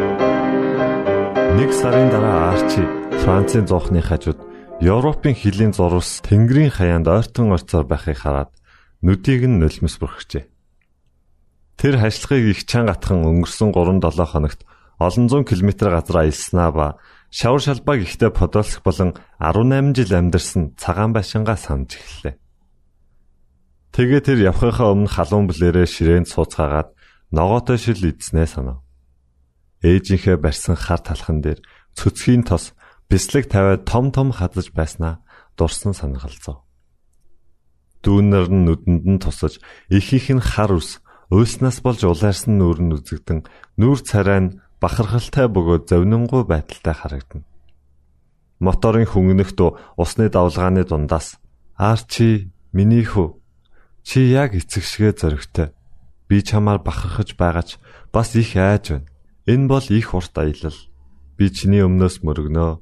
Нэг 1.58 1.74
сарын 1.74 2.14
дараа 2.14 2.54
арчи 2.54 2.86
Францын 3.26 3.66
зоохны 3.66 4.06
хажууд 4.06 4.38
Европын 4.86 5.34
хилийн 5.34 5.74
зурвас 5.74 6.22
Тэнгэрийн 6.22 6.70
хаяанд 6.70 7.10
ойртон 7.10 7.50
орцоор 7.50 7.90
байхыг 7.90 8.22
хараад 8.22 8.54
нүдийг 9.02 9.50
нь 9.50 9.58
нулимс 9.58 9.98
бүрхжээ. 9.98 10.46
Тэр 11.82 11.98
хашлагыг 11.98 12.54
их 12.54 12.70
чанга 12.70 12.94
атхан 12.94 13.26
өнгөрсөн 13.26 13.74
3-7 13.74 14.30
хоногт 14.30 14.62
олон 15.02 15.26
зуун 15.26 15.50
километр 15.50 15.90
газар 15.90 16.22
аялснаа 16.22 16.70
ба 16.70 16.88
шавар 17.34 17.66
шалбааг 17.66 18.06
ихтэй 18.06 18.30
Подольск 18.30 18.86
болон 18.86 19.18
18 19.42 19.98
жил 19.98 20.14
амьдарсан 20.14 20.78
цагаан 20.78 21.18
байшингаа 21.18 21.58
санаж 21.58 21.98
эхэллээ. 21.98 22.38
Тэгээ 23.96 24.22
тэр 24.22 24.40
явхынхаа 24.54 24.94
өмнө 24.94 25.10
халуун 25.10 25.50
бүлээрээ 25.50 25.88
ширээнд 25.90 26.28
сууцгаагаад 26.30 26.94
ногоотой 27.34 27.78
шил 27.82 28.02
идснээ 28.06 28.48
санав. 28.48 28.86
Ээжийнхээ 29.82 30.38
барьсан 30.38 30.78
хар 30.78 31.02
талхан 31.02 31.42
дээр 31.42 31.60
цөцгийн 31.98 32.46
тос 32.46 32.78
бислэг 33.10 33.50
тавиад 33.50 33.90
том 33.90 34.12
том 34.14 34.30
хадаж 34.30 34.70
байснаа 34.76 35.26
дурсан 35.58 35.98
санагалзав. 35.98 36.62
Дүүнэр 38.06 38.48
нь 38.54 38.64
нүдэнд 38.68 39.04
нь 39.10 39.22
тусаж 39.24 39.58
их 39.90 40.14
их 40.14 40.30
нь 40.30 40.44
хар 40.44 40.78
ус 40.78 41.02
Уйснаас 41.30 41.86
болж 41.86 42.02
улаарсан 42.10 42.58
нүүр 42.58 42.78
нь 42.82 42.96
үзэгдэн 42.98 43.46
нүүр 43.78 44.00
царай 44.02 44.40
нь 44.42 44.58
бахархалтай 44.82 45.46
бөгөөд 45.46 45.86
зовнингуй 45.86 46.42
байдалтай 46.50 46.96
харагдана. 46.98 47.46
Моторын 48.58 49.06
хөнгөнөхт 49.06 49.60
усны 49.94 50.26
давлгааны 50.34 50.84
дундаас 50.90 51.38
"Арчи, 51.78 52.50
миний 52.74 53.06
хүү. 53.06 53.39
Чи 54.04 54.30
яг 54.30 54.56
эцэг 54.56 54.84
шигэ 54.84 55.12
зөрөгтэй. 55.18 55.74
Би 56.28 56.42
чамаар 56.42 56.80
бахархаж 56.80 57.36
байгаач 57.36 57.80
бас 58.14 58.36
их 58.36 58.56
айж 58.56 58.92
байна. 58.92 59.08
Энэ 59.46 59.68
бол 59.68 59.86
их 59.90 60.14
урт 60.14 60.36
аялал. 60.38 60.78
Би 61.38 61.50
чиний 61.50 61.84
өмнөөс 61.84 62.22
мөргөнөө. 62.22 62.82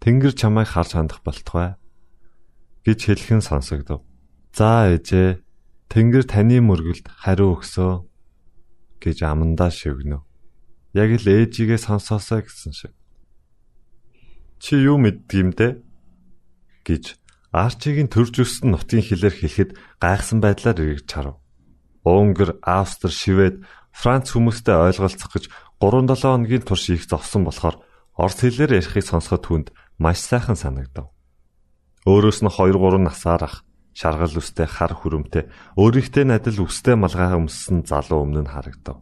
Тэнгэр 0.00 0.34
чамайг 0.36 0.68
харж 0.70 0.94
хандах 0.94 1.20
болтугай." 1.24 1.74
гэж 2.86 2.98
хэлхэн 3.02 3.42
сонсогдов. 3.42 4.06
"За 4.54 4.86
ээжээ, 4.86 5.42
Тэнгэр 5.90 6.24
таны 6.26 6.62
мөргөлд 6.62 7.06
хариу 7.10 7.58
өгсөө 7.58 8.06
гэж 9.02 9.18
амандаа 9.22 9.70
шивгэнэ. 9.70 10.18
Яг 10.94 11.10
л 11.18 11.26
ээжигээ 11.26 11.78
сонсоосоо 11.78 12.42
гэсэн 12.42 12.72
шиг. 12.74 12.94
Чи 14.62 14.78
юу 14.82 14.98
мэддгиймдэ 14.98 15.82
гэж 16.86 17.04
Арчигийн 17.56 18.12
төрж 18.12 18.44
өссөн 18.44 18.76
нутгийн 18.76 19.00
хэлээр 19.00 19.32
хэлэхэд 19.32 19.70
гайхсан 19.96 20.44
байдлаар 20.44 20.76
эргэж 20.76 21.08
харав. 21.08 21.40
Унгар, 22.04 22.60
Австри, 22.60 23.08
Швед, 23.08 23.64
Франц 23.96 24.36
хүмүүстэй 24.36 24.76
ойлголцох 24.76 25.32
гэж 25.32 25.48
3-7 25.80 26.20
хоногийн 26.20 26.64
турш 26.68 26.92
их 26.92 27.08
зовсон 27.08 27.48
болохоор 27.48 27.80
орос 28.20 28.38
хэлээр 28.44 28.84
ярихыг 28.84 29.08
сонсоход 29.08 29.42
түнд 29.48 29.66
маш 29.96 30.20
сайхан 30.20 30.52
санагдав. 30.52 31.08
Өөрөөс 32.04 32.44
нь 32.44 32.52
2 32.52 32.76
3 32.76 33.00
насаар 33.00 33.48
ах 33.48 33.56
шаргал 33.96 34.36
үстэй 34.36 34.68
хар 34.68 34.92
хүрэмтэй 34.92 35.48
өөрийнхөө 35.80 36.24
надад 36.28 36.60
үстэй 36.60 36.92
малгай 36.92 37.40
өмссөн 37.40 37.88
залуу 37.88 38.28
өмнө 38.28 38.44
нь 38.44 38.52
харагдав. 38.52 39.00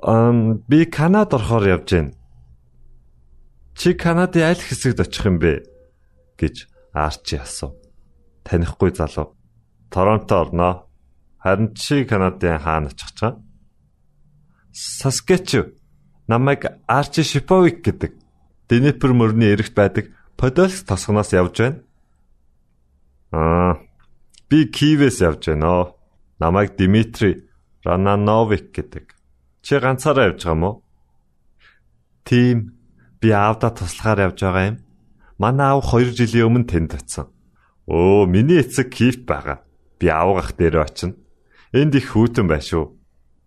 Ам 0.00 0.64
би 0.64 0.88
Канад 0.88 1.36
орохоор 1.36 1.68
явж 1.68 1.88
байна. 1.92 2.16
Чи 3.76 3.92
Канадын 3.92 4.48
аль 4.48 4.64
хэсэгт 4.64 5.04
очих 5.04 5.28
юм 5.28 5.36
бэ? 5.36 5.68
гэж 6.40 6.71
Арчи 6.92 7.36
асуув. 7.36 7.74
Танихгүй 8.44 8.92
залуу. 8.94 9.36
Торонто 9.90 10.40
орноо. 10.40 10.88
Харин 11.38 11.74
чи 11.74 12.04
Канадын 12.04 12.58
хаана 12.58 12.88
очих 12.88 13.12
чам? 13.14 13.42
Саскачу. 14.72 15.72
Намайг 16.28 16.66
Арчи 16.86 17.22
Шиповик 17.22 17.84
гэдэг. 17.84 18.12
Днепр 18.68 19.12
мөрний 19.12 19.52
эрэгт 19.52 19.74
байдаг 19.74 20.12
Подольск 20.36 20.86
тосгоноос 20.86 21.32
явж 21.32 21.58
байна. 21.58 21.82
Аа. 23.32 23.78
Би 24.48 24.66
Киевээс 24.66 25.20
явж 25.20 25.48
байна. 25.48 25.92
Намайг 26.38 26.76
Дмитрий 26.76 27.48
Ранановик 27.84 28.72
гэдэг. 28.72 29.16
Чи 29.62 29.78
ганцаараа 29.78 30.30
явж 30.30 30.44
байгаа 30.44 30.54
мó? 30.54 30.70
Тийм. 32.24 32.78
Би 33.20 33.30
аавда 33.30 33.70
туслахаар 33.70 34.30
явж 34.30 34.40
байгаа 34.42 34.66
юм. 34.66 34.76
Манай 35.42 35.74
аав 35.74 35.82
2 35.90 36.14
жилийн 36.14 36.46
өмнө 36.46 36.70
тэнд 36.70 37.02
очив. 37.02 37.26
Өө, 37.90 38.30
миний 38.30 38.62
эцэг 38.62 38.94
Киевт 38.94 39.26
байгаа. 39.26 39.66
Би 39.98 40.06
аавгах 40.06 40.54
дээр 40.54 40.86
очино. 40.86 41.18
Энд 41.74 41.98
их 41.98 42.14
хүүтэн 42.14 42.46
байна 42.46 42.62
шүү. 42.62 42.94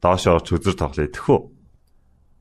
Доош 0.03 0.27
орж 0.27 0.51
үзэр 0.51 0.75
тоглоё 0.75 1.07
тэхүү. 1.07 1.39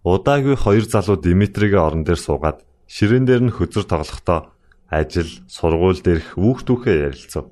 Удаагүй 0.03 0.59
хоёр 0.59 0.85
залуу 0.91 1.23
Дмитригийн 1.23 1.87
орон 1.87 2.03
дээр 2.03 2.19
суугаад 2.19 2.67
ширээн 2.91 3.31
дээр 3.31 3.43
нь 3.47 3.55
хөзөр 3.55 3.87
тоглохдоо 3.87 4.51
ажил, 4.91 5.31
сургууль 5.47 6.03
дээрх 6.03 6.35
хүүхдүүхээ 6.35 7.15
ярилцав. 7.15 7.47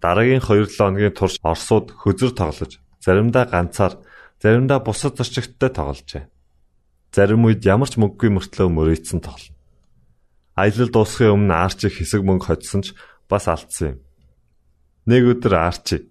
Дараагийн 0.00 0.40
2-7 0.40 0.80
хоногийн 0.80 1.12
турш 1.12 1.36
Оросууд 1.44 1.92
хөзөр 1.92 2.32
тоглож, 2.32 2.80
заримдаа 3.04 3.44
ганцаар, 3.44 4.00
заримдаа 4.40 4.80
бусад 4.80 5.20
зорчигчтой 5.20 5.70
тогложээ. 5.76 6.24
Зарим 7.12 7.44
үед 7.44 7.68
ямар 7.68 7.88
ч 7.92 8.00
мөнгөгүй 8.00 8.32
мөртлөө 8.32 8.68
мөрөөдсөн 8.72 9.20
тоглоно. 9.20 9.55
Аялал 10.56 10.90
дуусахын 10.90 11.36
өмнө 11.36 11.54
Арчи 11.54 11.92
хэсэг 11.92 12.24
мөнгө 12.24 12.48
хоцсон 12.48 12.82
ч 12.82 12.96
бас 13.28 13.44
алдсан 13.46 13.86
юм. 13.86 13.98
Нэг 15.04 15.22
өдөр 15.36 15.54
Арчи 15.60 16.08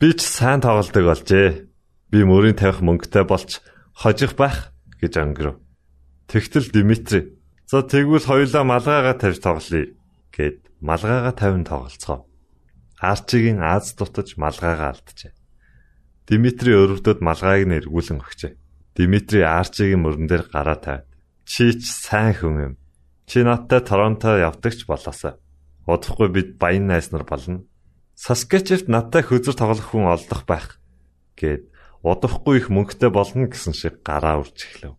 би 0.00 0.08
ч 0.16 0.24
сайн 0.24 0.64
тоглодог 0.64 1.04
болжээ. 1.04 1.68
Би 2.10 2.24
мөрийн 2.24 2.56
тавих 2.56 2.80
мөнгөтэй 2.80 3.22
болч 3.28 3.60
хожих 3.92 4.34
байх 4.34 4.72
гэж 4.96 5.12
өнгөрөв. 5.20 5.56
Тэгтэл 6.26 6.72
Дмитрий 6.72 7.40
За 7.70 7.86
тэгвэл 7.86 8.26
хоёулаа 8.26 8.66
малгайгаа 8.66 9.14
тавьж 9.14 9.38
тоглоё 9.46 9.94
гэд 10.34 10.58
малгайгаа 10.82 11.30
тавин 11.38 11.62
тоглолцгоо. 11.62 12.26
Арчигийн 12.98 13.62
Аз 13.62 13.94
дутаж 13.94 14.34
малгайгаа 14.34 14.98
алджээ. 14.98 15.30
Дмитрий 16.26 16.74
өрөвдөд 16.74 17.22
малгайг 17.22 17.70
нь 17.70 17.78
эргүүлэн 17.78 18.18
өгчээ. 18.26 18.58
Дмитрий 18.98 19.46
Арчигийн 19.46 20.02
мөрөн 20.02 20.26
дээр 20.26 20.50
гараа 20.50 20.78
тавиад 20.82 21.06
"Чи 21.46 21.78
ч 21.78 21.86
сайн 21.86 22.34
хүн 22.34 22.56
юм. 22.58 22.74
Чи 23.30 23.46
надтай 23.46 23.78
Торонто 23.78 24.34
явдагч 24.34 24.90
болоосаа. 24.90 25.38
Удахгүй 25.86 26.34
бид 26.34 26.58
баян 26.58 26.90
найс 26.90 27.14
нар 27.14 27.22
болно. 27.22 27.62
Саскачевт 28.18 28.90
надтай 28.90 29.22
хөзөр 29.22 29.54
тоглох 29.54 29.94
хүн 29.94 30.10
олдох 30.10 30.42
байх." 30.50 30.82
гэд 31.38 31.70
удахгүй 32.02 32.58
их 32.58 32.74
мөнгөтэй 32.74 33.06
болно 33.06 33.46
гэсэн 33.46 33.70
шиг 33.70 34.02
гараа 34.02 34.42
үрж 34.42 34.58
эхлэв. 34.66 34.98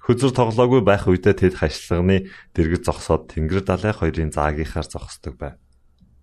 Хөзөр 0.00 0.32
тоглоогүй 0.32 0.80
байх 0.88 1.04
үедээ 1.04 1.36
тэд 1.36 1.60
хашлагны 1.60 2.32
дэргэд 2.56 2.88
зогсоод 2.88 3.36
Тэнгэр 3.36 3.60
далай 3.60 3.92
хоёрын 3.92 4.32
заагийнхаар 4.32 4.88
зогсдог 4.88 5.36
байв. 5.36 5.60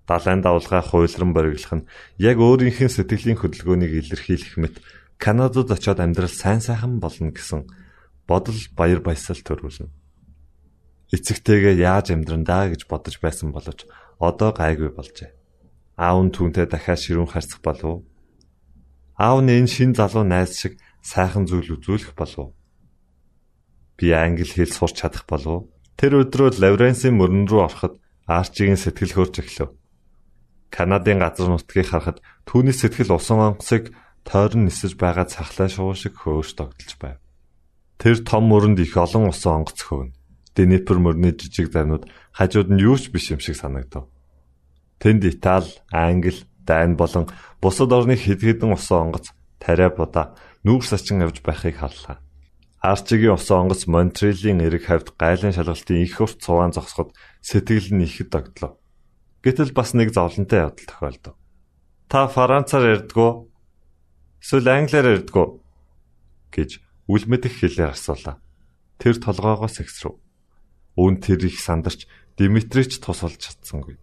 Далайн 0.09 0.41
давлгаа 0.41 0.81
хуйлран 0.81 1.37
бориглох 1.37 1.85
нь 1.85 1.87
яг 2.17 2.41
өөрийнх 2.41 2.81
нь 2.81 2.89
сэтгэлийн 2.97 3.37
хөдөлгөөнийг 3.37 3.93
илэрхийлэх 4.09 4.57
мэт 4.57 4.81
Канадад 5.21 5.69
очиод 5.69 6.01
амьдрал 6.01 6.33
сайн 6.33 6.65
сайхан 6.65 6.97
болно 6.97 7.29
гэсэн 7.29 7.69
бодол 8.25 8.57
баяр 8.73 9.05
баясгал 9.05 9.37
төрүүлнэ. 9.37 10.00
Эцэгтэйгээ 11.11 11.75
яаж 11.83 12.15
амьдрандаа 12.15 12.71
гэж 12.71 12.87
бодож 12.87 13.15
байсан 13.19 13.51
боловч 13.51 13.83
одоо 14.19 14.49
гайгүй 14.55 14.95
болжээ. 14.95 15.31
Аав 15.99 16.19
нь 16.23 16.33
түүнтэй 16.35 16.65
дахиад 16.71 17.03
ширүүн 17.03 17.31
харцах 17.31 17.59
болов. 17.59 18.07
Аав 19.19 19.43
нь 19.43 19.51
энэ 19.51 19.71
шин 19.71 19.91
залуу 19.91 20.23
найз 20.23 20.55
шиг 20.55 20.79
сайхан 21.03 21.45
зүйл 21.45 21.75
үзүүлэх 21.75 22.15
болов 22.15 22.55
би 24.01 24.09
англи 24.17 24.49
хэл 24.49 24.73
сурч 24.73 24.97
чадах 24.97 25.29
болов. 25.29 25.69
Тэр 25.93 26.25
өдрөө 26.25 26.57
Лавренсийн 26.57 27.13
мөрөн 27.21 27.45
рүү 27.45 27.61
ороход 27.69 28.01
Арчигийн 28.25 28.81
сэтгэл 28.81 29.13
хөөрч 29.13 29.35
эхлэв. 29.45 29.69
Канадын 30.73 31.21
газар 31.21 31.53
нутгийг 31.53 31.93
харахад 31.93 32.17
түүний 32.49 32.73
сэтгэл 32.73 33.13
усан 33.13 33.53
онгоцыг 33.53 33.93
тойрон 34.25 34.65
нисэж 34.65 34.97
байгаа 34.97 35.29
цахлаа 35.29 35.69
шуу 35.69 35.93
шиг 35.93 36.17
хөөрч 36.17 36.57
тогтолж 36.57 36.91
байв. 36.97 37.21
Тэр 38.01 38.17
том 38.25 38.49
мөрөнд 38.49 38.81
их 38.81 38.97
олон 38.97 39.29
усан 39.29 39.61
онгоц 39.61 39.77
хөвнө. 39.85 40.17
Днепр 40.55 40.99
мөрний 40.99 41.31
жижиг 41.31 41.71
зарнууд 41.71 42.09
хажууд 42.35 42.69
нь 42.71 42.83
юу 42.83 42.97
ч 42.99 43.09
биш 43.11 43.31
юм 43.31 43.39
шиг 43.39 43.55
санагдав. 43.55 44.11
Тэнд 44.99 45.23
Итали, 45.25 45.71
Англи, 45.91 46.43
Дани 46.67 46.95
болон 46.95 47.31
бусад 47.61 47.91
орны 47.91 48.15
хэд 48.15 48.41
хэдэн 48.43 48.75
усан 48.75 49.09
онгоц 49.09 49.31
тариа 49.59 49.89
будаа 49.89 50.35
нүүр 50.67 50.83
сачин 50.83 51.23
явж 51.23 51.41
байхыг 51.41 51.79
харлаа. 51.79 52.19
Арчигийн 52.81 53.39
усан 53.39 53.65
онгоц 53.65 53.87
Монтрелийн 53.87 54.61
эрэг 54.61 54.85
хавьд 54.85 55.15
гайлын 55.17 55.55
шалгалтын 55.55 56.03
их 56.03 56.19
урт 56.21 56.43
цуваан 56.43 56.75
зогсоход 56.75 57.15
сэтгэл 57.41 57.95
нь 57.95 58.05
ихэд 58.05 58.29
догтлоо. 58.29 58.77
Гэтэл 59.41 59.73
бас 59.73 59.93
нэг 59.97 60.13
зовлонтой 60.13 60.69
явдал 60.69 60.85
тохиолдов. 60.85 61.35
Та 62.09 62.27
Францаар 62.27 63.07
ярьдгүү? 63.07 63.31
Эсвэл 64.43 64.69
англиар 64.69 65.17
ярьдгүү? 65.17 65.61
гэж 66.51 66.83
үл 67.07 67.23
мэдэх 67.25 67.63
хэлээр 67.63 67.95
асуулаа. 67.95 68.37
Тэр 68.99 69.15
толгоогоос 69.17 69.81
ихсрэв. 69.81 70.19
Үүн 70.97 71.23
тэр 71.23 71.47
их 71.47 71.59
сандарч 71.59 72.07
Димитрич 72.37 72.99
тус 72.99 73.23
олж 73.23 73.39
чадсангүй. 73.39 73.95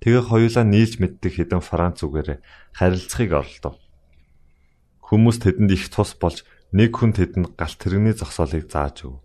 Тэгээ 0.00 0.22
хоёулаа 0.30 0.64
нийлж 0.64 0.98
мэддэг 1.02 1.32
хэдэн 1.34 1.62
Франц 1.62 2.02
үгээрээ 2.04 2.38
харилцахыг 2.76 3.30
оролдов. 3.32 3.74
Хүмүүс 5.02 5.38
тэдэнд 5.42 5.70
их 5.74 5.90
тус 5.90 6.14
болж 6.18 6.42
нэг 6.74 6.94
хүн 6.94 7.14
тэдэнд 7.14 7.54
галт 7.54 7.78
тэрэгний 7.78 8.14
зогсоолыг 8.14 8.66
зааж 8.70 9.06
өг. 9.06 9.22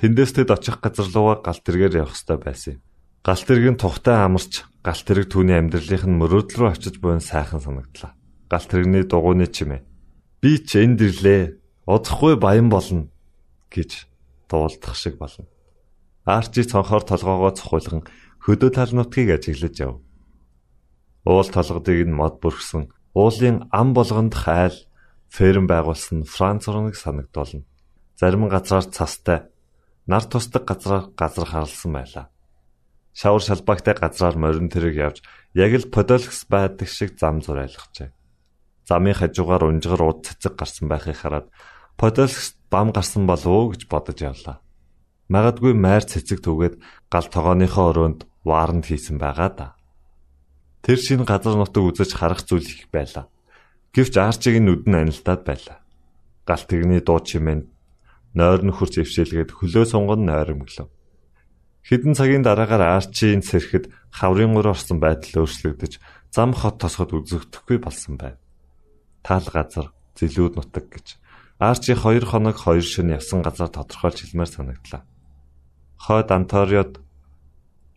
Тэндээс 0.00 0.32
тэд 0.32 0.48
очих 0.48 0.80
газар 0.80 1.08
руугаа 1.12 1.44
галт 1.44 1.60
тэргээр 1.60 2.04
явах 2.04 2.16
ёстой 2.16 2.40
байсан 2.40 2.80
юм. 2.80 2.82
Галт 3.20 3.44
тэрэг 3.44 3.68
нь 3.76 3.80
тухтай 3.80 4.16
амарч 4.16 4.64
галт 4.80 5.04
тэрэг 5.04 5.28
түүний 5.28 5.60
амьдралынх 5.60 6.08
нь 6.08 6.18
мөрөөдөл 6.24 6.56
рүү 6.56 6.68
очиж 6.72 6.96
буйн 7.04 7.20
сайхан 7.20 7.60
санагдлаа. 7.60 8.16
Галт 8.48 8.68
тэрэгний 8.72 9.04
дугуйны 9.04 9.44
чимээ. 9.44 9.84
Би 10.40 10.56
ч 10.64 10.80
энд 10.80 11.04
ирлээ. 11.04 11.60
Удахгүй 11.84 12.40
баян 12.40 12.72
болно 12.72 13.12
гэж 13.68 14.08
дуулдах 14.48 14.96
шиг 14.96 15.20
болно. 15.20 15.44
Арчи 16.30 16.62
цонхоор 16.62 17.02
толгоогоо 17.02 17.50
цохуулган 17.58 18.06
хөдөө 18.46 18.70
тал 18.70 18.92
нутгийг 18.94 19.34
ажиглаж 19.34 19.74
яв. 19.82 19.94
Уул 21.26 21.48
толгодыг 21.50 22.06
нь 22.06 22.14
мод 22.14 22.38
бүрхсэн 22.38 22.94
уулын 23.18 23.66
ам 23.74 23.90
болгонд 23.98 24.34
хайл 24.38 24.76
ферм 25.26 25.66
байгуулсан 25.66 26.22
Франц 26.22 26.70
орныг 26.70 26.94
санагдуулна. 26.94 27.66
Зарим 28.14 28.46
газраар 28.46 28.86
цастай, 28.86 29.50
нар 30.06 30.22
тусдаг 30.22 30.62
газраар 30.70 31.10
газар 31.18 31.46
харлсан 31.50 31.92
байлаа. 31.98 32.26
Шавар 33.10 33.42
шалбаагтай 33.42 33.94
газраар 33.98 34.36
морин 34.38 34.70
тэрэг 34.70 34.94
явж 34.94 35.18
яг 35.54 35.72
л 35.74 35.90
Подолкс 35.90 36.46
байдаг 36.46 36.86
шиг 36.86 37.18
зам 37.18 37.42
зурайлгажээ. 37.42 38.14
Замын 38.86 39.18
хажуугаар 39.18 39.66
унжгар 39.66 40.02
уд 40.06 40.30
цэцэг 40.30 40.54
гарсан 40.54 40.86
байхыг 40.86 41.18
хараад 41.18 41.50
Подолкс 41.98 42.54
бам 42.70 42.94
гарсан 42.94 43.26
болов 43.26 43.50
уу 43.50 43.74
гэж 43.74 43.90
бодож 43.90 44.18
явлаа. 44.22 44.62
Магадгүй 45.30 45.78
майр 45.78 46.02
цэцэг 46.02 46.42
түгээд 46.42 46.82
гал 47.06 47.26
тогооныхоо 47.30 47.86
өрөөнд 47.94 48.20
ваарнд 48.42 48.84
хийсэн 48.90 49.16
байгаа 49.22 49.50
да. 49.54 49.68
Тэр 50.82 50.98
шин 50.98 51.22
газар 51.22 51.54
нутаг 51.54 51.86
үзэж 51.86 52.18
харах 52.18 52.42
зүйл 52.42 52.66
их 52.66 52.90
байлаа. 52.90 53.30
Гэвч 53.94 54.14
Арчиг 54.18 54.58
нүд 54.58 54.90
нь 54.90 54.98
анилдаад 54.98 55.42
байлаа. 55.46 55.78
Галт 56.42 56.66
тэрний 56.66 56.98
дуу 56.98 57.22
чимээ 57.22 57.62
нойр 58.34 58.62
нь 58.66 58.74
хурц 58.74 58.98
өвшөөлгээд 58.98 59.54
хөлөө 59.54 59.84
сунгон 59.86 60.26
нойромглов. 60.26 60.90
Хэдэн 61.86 62.14
цагийн 62.18 62.42
дараагаар 62.42 62.98
Арчийн 62.98 63.46
сэрхэд 63.46 63.90
хаврын 64.10 64.54
гур 64.54 64.74
орсон 64.74 64.98
байдал 64.98 65.46
өөрчлөгдөж 65.46 66.02
зам 66.34 66.54
хот 66.54 66.82
тосгод 66.82 67.14
үзэгдэхгүй 67.14 67.78
болсон 67.78 68.14
байв. 68.18 68.38
Таал 69.22 69.46
газар, 69.46 69.94
зилүүд 70.18 70.54
нутаг 70.58 70.86
гэж 70.90 71.06
Арчи 71.60 71.92
2 71.92 72.24
хоног 72.24 72.56
2 72.56 72.80
шөнө 72.80 73.18
явсан 73.18 73.42
газар 73.42 73.68
тодорхойлж 73.68 74.24
хэлмээр 74.24 74.48
санагдлаа. 74.48 75.02
Хойд 76.00 76.28
Анториод 76.32 76.92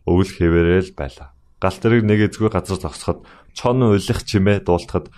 өвөл 0.04 0.30
хэвээрэл 0.36 0.92
байлаа 0.92 1.34
галт 1.64 1.80
тэрэг 1.80 2.04
нэг 2.04 2.20
эзгүй 2.28 2.52
газар 2.52 2.76
зогсоход 2.76 3.24
чон 3.56 3.80
уйлах 3.80 4.20
чимээ 4.28 4.68
дуулахад 4.68 5.08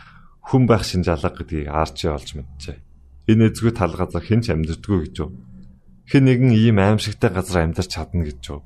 хүн 0.47 0.71
байх 0.71 0.87
шинжаалга 0.87 1.35
гэдгийг 1.35 1.67
арчи 1.67 2.07
олж 2.07 2.39
мэджээ. 2.39 2.79
Энэ 3.27 3.51
эзгүй 3.51 3.75
тал 3.75 3.91
газар 3.99 4.23
хэн 4.23 4.47
ч 4.47 4.55
амьдрдаггүй 4.55 5.11
гэж 5.11 5.15
юу? 5.27 5.35
Хэн 6.07 6.23
нэгэн 6.23 6.55
ийм 6.55 6.79
аимшигтай 6.79 7.35
газар 7.35 7.67
амьдарч 7.67 7.91
чадна 7.91 8.23
гэж 8.31 8.41
юу? 8.47 8.63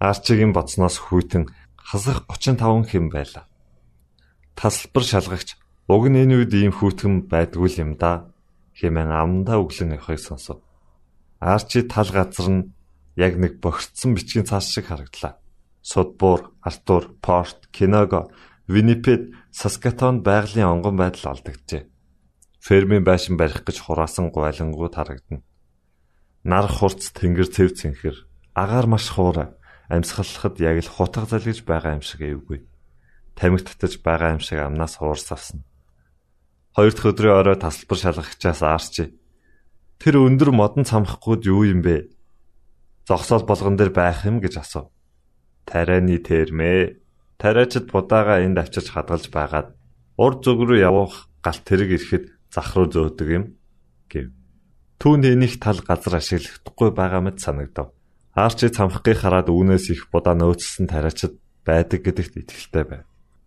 Арчигийн 0.00 0.56
боцноос 0.56 0.96
хүйтэн 0.96 1.52
хасах 1.76 2.24
35 2.24 2.88
хэм 2.88 3.12
байлаа. 3.12 3.44
Тасалбар 4.56 5.04
шалгагч 5.04 5.60
уг 5.92 6.08
нь 6.08 6.24
энэ 6.24 6.40
үед 6.40 6.56
ийм 6.56 6.72
хүүтгэн 6.72 7.28
байдгүй 7.28 7.68
юм 7.84 8.00
да 8.00 8.32
хэмээн 8.80 9.12
амдаа 9.12 9.60
өглөн 9.60 10.00
явахыг 10.00 10.24
сонсов. 10.24 10.64
Арчи 11.40 11.82
тал 11.82 12.08
газар 12.12 12.48
нь 12.52 12.68
яг 13.16 13.40
нэг 13.40 13.64
богцсон 13.64 14.12
бичгийн 14.14 14.44
цаас 14.44 14.68
шиг 14.68 14.92
харагдлаа. 14.92 15.40
Судбуур, 15.80 16.52
Артур, 16.60 17.16
Порт, 17.24 17.66
Киного, 17.72 18.28
Виннипед, 18.68 19.32
Саскатон 19.50 20.20
байгалийн 20.22 20.68
онгон 20.68 20.96
байдал 21.00 21.32
алдагджээ. 21.32 21.88
Фермийн 22.60 23.04
байшин 23.04 23.40
барих 23.40 23.64
гэж 23.64 23.80
хураасан 23.80 24.28
гуйлангууд 24.30 24.94
харагдана. 24.94 25.40
Нар 26.44 26.68
хурц 26.68 27.08
тэнгэр 27.16 27.48
цэв 27.48 27.72
цэнхэр, 27.72 28.16
агаар 28.52 28.86
маш 28.86 29.08
хуура, 29.08 29.56
амьсгалахад 29.88 30.60
яг 30.60 30.84
л 30.84 30.92
хутга 30.92 31.24
залгиж 31.24 31.64
байгаа 31.64 31.96
юм 31.96 32.04
шиг 32.04 32.20
эвгүй. 32.20 32.68
Тамхи 33.32 33.64
татаж 33.64 33.96
байгаа 34.04 34.36
юм 34.36 34.40
шиг 34.44 34.60
амнаас 34.60 35.00
хуурс 35.00 35.32
авсан. 35.32 35.64
Хоёр 36.76 36.92
дахь 36.92 37.08
өдрийн 37.10 37.36
орой 37.40 37.56
тасалбар 37.56 37.98
шалгагчаас 37.98 38.60
аарчээ. 38.62 39.08
Тэр 40.00 40.24
өндөр 40.24 40.50
модон 40.56 40.88
цамхгууд 40.88 41.44
юу 41.44 41.68
юм 41.68 41.84
бэ? 41.84 42.08
Зогсоол 43.04 43.44
болгон 43.44 43.76
дээр 43.76 43.92
байх 43.92 44.24
юм 44.24 44.40
гэж 44.40 44.56
асуув 44.64 44.88
тарианы 45.70 46.18
термээ. 46.18 46.98
Тариачид 47.38 47.90
будаага 47.94 48.42
энд 48.42 48.58
авчирч 48.58 48.90
хадгалж 48.90 49.30
байгаад 49.30 49.68
урд 50.18 50.38
зүг 50.44 50.66
рүү 50.66 50.82
явах 50.82 51.30
галт 51.40 51.62
тэрэг 51.64 51.96
ирэхэд 51.96 52.24
зах 52.50 52.74
руу 52.76 52.90
зөөдөг 52.90 53.28
юм 53.30 53.44
гэв. 54.10 54.34
Түүнд 55.00 55.24
энийг 55.30 55.56
тал 55.62 55.80
газар 55.80 56.20
ашиглахдаггүй 56.20 56.90
байгаа 56.92 57.22
мэт 57.24 57.38
санагдав. 57.40 57.94
Арчи 58.34 58.68
цамхгийг 58.68 59.22
хараад 59.22 59.48
үүнээс 59.48 59.86
их 59.94 60.12
будаа 60.12 60.36
нөөцсөн 60.36 60.90
тариачид 60.90 61.40
байдаг 61.64 62.04
гэдэгт 62.04 62.34
итгэлтэй 62.44 62.84
байв. 62.84 63.04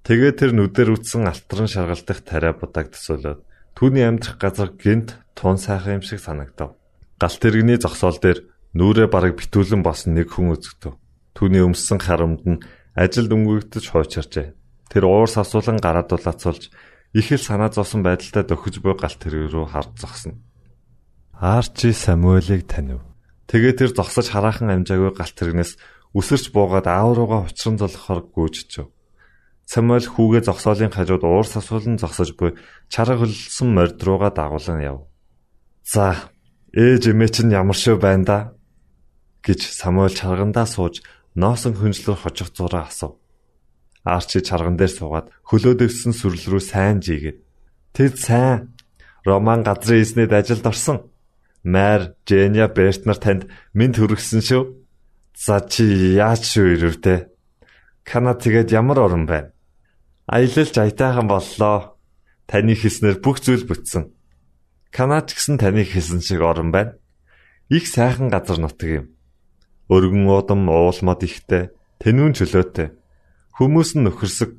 Тэгээд 0.08 0.40
тэр 0.40 0.52
нүдээр 0.58 0.90
үтсэн 0.98 1.30
алтран 1.30 1.70
шаргалдах 1.70 2.20
тариа 2.26 2.58
будааг 2.58 2.90
төсөөлөд 2.92 3.40
түүний 3.78 4.06
амьдрах 4.06 4.38
газар 4.38 4.70
гинт 4.78 5.18
тун 5.34 5.58
сайхан 5.58 6.00
юм 6.00 6.04
шиг 6.06 6.22
санагдав. 6.22 6.78
Галт 7.18 7.40
тэрэгний 7.42 7.78
зогсоол 7.82 8.18
дээр 8.22 8.40
нүрээ 8.78 9.08
бараг 9.10 9.38
битүүлэн 9.38 9.82
босон 9.82 10.18
нэг 10.18 10.34
хүн 10.34 10.58
үзэгдэв. 10.58 10.94
Түүний 11.34 11.62
өмссөн 11.66 12.00
харамд 12.02 12.46
нь 12.46 12.62
ажилд 12.94 13.34
өнгөгдөж 13.34 13.86
хуучирчээ. 13.90 14.54
Тэр 14.90 15.04
уурс 15.10 15.38
асуулан 15.42 15.82
гараад 15.82 16.14
дулаацуулж 16.14 16.70
их 17.14 17.28
л 17.34 17.42
санаа 17.42 17.74
зовсон 17.74 18.06
байдалтай 18.06 18.46
дөхөж 18.46 18.82
буй 18.82 18.94
галт 18.98 19.18
тэрэг 19.22 19.50
рүү 19.54 19.66
харж 19.74 19.92
зогсно. 19.98 20.38
Арчи 21.34 21.94
Самуэлийг 21.94 22.70
танив. 22.70 23.02
Тэгээ 23.50 23.74
тэр 23.74 23.92
зогсож 23.94 24.30
хараахан 24.30 24.70
амжаагүй 24.70 25.14
галт 25.18 25.34
тэрэгнээс 25.38 25.78
үсэрч 26.14 26.54
буугаад 26.54 26.86
аав 26.90 27.18
руугаа 27.18 27.50
учран 27.50 27.78
золохоор 27.82 28.30
гүйжчихв. 28.34 28.90
Самуэль 29.66 30.08
хүүгээ 30.08 30.44
зогсоолын 30.44 30.92
хажууд 30.92 31.24
уурс 31.24 31.56
асуулан 31.56 31.98
зогсож 31.98 32.36
буй 32.36 32.60
чарга 32.92 33.24
хөлсөн 33.24 33.70
морд 33.72 33.98
руугаа 34.04 34.32
дагуулan 34.36 34.84
яв. 34.84 34.98
За, 35.84 36.30
ээж 36.76 37.12
эмээ 37.12 37.30
чинь 37.32 37.56
ямар 37.56 37.78
шүү 37.78 37.96
байна 38.00 38.26
да 38.28 38.38
гэж 39.44 39.60
Самуэль 39.64 40.16
чаргандаа 40.16 40.68
сууж 40.68 41.04
Носон 41.36 41.74
хүнжлөр 41.74 42.20
хожих 42.20 42.54
зураа 42.54 42.86
асуув. 42.88 43.18
Арчи 44.06 44.44
чарган 44.46 44.78
дээр 44.78 44.94
суугаад 44.94 45.28
хөлөө 45.50 45.74
дэвсэн 45.82 46.14
сүрэл 46.14 46.46
рүү 46.52 46.62
сайн 46.62 47.02
жигээд 47.02 47.42
"Тэд 47.96 48.20
сайн. 48.20 48.76
Роман 49.26 49.64
газрын 49.64 50.04
эзнэд 50.04 50.32
ажилд 50.32 50.68
орсон. 50.68 51.10
Майр, 51.64 52.14
Женя 52.28 52.68
Бертнер 52.68 53.16
танд 53.16 53.48
минь 53.74 53.96
төрөгсөн 53.96 54.42
шүү. 54.44 54.64
За 55.34 55.64
чи 55.64 55.88
яаж 56.20 56.44
шүү 56.44 56.66
ирвдэ? 56.76 57.33
Канад 58.04 58.44
тэгээд 58.44 58.72
ямар 58.76 59.00
орон 59.00 59.26
байна? 59.26 59.52
Аялалж 60.28 60.76
аятайхан 60.78 61.28
боллоо. 61.28 61.96
Таны 62.48 62.76
хийснээр 62.76 63.24
бүх 63.24 63.40
зүйл 63.40 63.64
бүтсэн. 63.68 64.12
Канад 64.92 65.32
ч 65.32 65.40
гэсэн 65.40 65.58
таны 65.58 65.88
хийсэн 65.88 66.20
шиг 66.20 66.44
орон 66.44 66.72
байна. 66.72 67.00
Их 67.72 67.88
сайхан 67.88 68.28
газар 68.28 68.60
нутаг 68.60 68.90
юм. 68.90 69.06
Өргөн 69.88 70.28
удам 70.28 70.68
уулмод 70.68 71.24
ихтэй, 71.24 71.72
тэнүүн 72.04 72.36
чөлөөтэй. 72.36 72.92
Хүмүүс 73.56 73.96
нь 73.96 74.04
нөхөрсөг. 74.06 74.52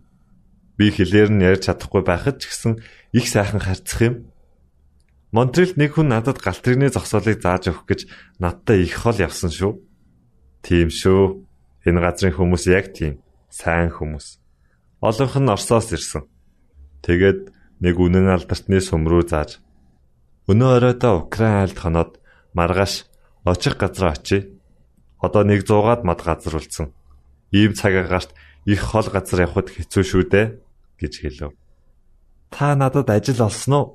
Би 0.76 0.90
хэлээр 0.90 1.30
нь 1.30 1.44
ярьж 1.44 1.68
чадахгүй 1.68 2.02
байхад 2.02 2.40
ч 2.40 2.50
гэсэн 2.50 2.80
их 3.12 3.26
сайхан 3.28 3.62
харцах 3.62 4.00
юм. 4.02 4.14
Монтрелд 5.34 5.74
нэг 5.78 5.94
хүн 5.94 6.14
надад 6.14 6.38
галтрины 6.38 6.90
зогсоолыг 6.90 7.42
зааж 7.42 7.70
өгөх 7.70 7.86
гэж 7.90 8.00
надтай 8.38 8.86
их 8.86 8.94
хол 8.94 9.18
явсан 9.18 9.50
шүү. 9.50 9.82
Тийм 10.62 10.88
шүү. 10.94 11.42
Энэ 11.86 12.00
газрын 12.00 12.34
хүмүүс 12.34 12.70
яг 12.70 12.94
тийм. 12.94 13.23
Сайн 13.54 13.94
хүмүүс. 13.94 14.42
Олонх 14.98 15.34
нь 15.38 15.52
Оросоос 15.54 15.94
ирсэн. 15.94 16.26
Тэгээд 17.06 17.54
нэг 17.78 17.94
үнэн 17.94 18.34
алдартны 18.34 18.82
сүм 18.82 19.06
рүү 19.06 19.30
зааж 19.30 19.62
өнөө 20.50 20.70
оройдоо 20.76 21.24
Украин 21.24 21.62
айлд 21.62 21.78
хоноод 21.78 22.12
маргааш 22.52 23.06
очих 23.46 23.78
газар 23.78 24.12
очие. 24.12 24.50
Одоо 25.22 25.46
нэг 25.46 25.64
100-аад 25.64 26.04
мад 26.04 26.20
газар 26.20 26.58
үлдсэн. 26.58 26.92
Ийм 27.54 27.72
цаг 27.72 27.94
агаарт 27.96 28.34
их 28.66 28.80
хол 28.82 29.08
газар 29.08 29.48
явхад 29.48 29.72
хэцүү 29.72 30.02
шүү 30.04 30.24
дээ 30.28 30.46
гэж 31.00 31.12
хэлв. 31.22 31.56
Та 32.50 32.76
надад 32.76 33.08
ажил 33.08 33.40
олсон 33.40 33.72
уу? 33.72 33.86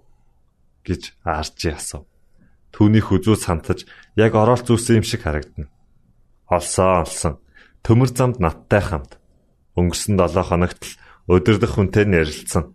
гэж 0.87 1.13
Арчи 1.21 1.69
асуув. 1.69 2.07
Түүнийх 2.73 3.13
үзүү 3.13 3.35
сантаж 3.37 3.85
яг 4.17 4.33
оролт 4.33 4.65
зүүсэн 4.65 5.01
юм 5.01 5.05
шиг 5.05 5.21
харагдана. 5.21 5.69
Олсон, 6.49 7.05
олсон. 7.05 7.33
Төмөр 7.85 8.09
замд 8.09 8.41
надтай 8.41 8.81
хамт. 8.81 9.18
Өнгөрсөн 9.77 10.15
7 10.17 10.47
хоногт 10.47 10.81
л 10.85 10.97
өдөрдөх 11.29 11.77
хүнтэй 11.77 12.09
ярилцсан. 12.09 12.73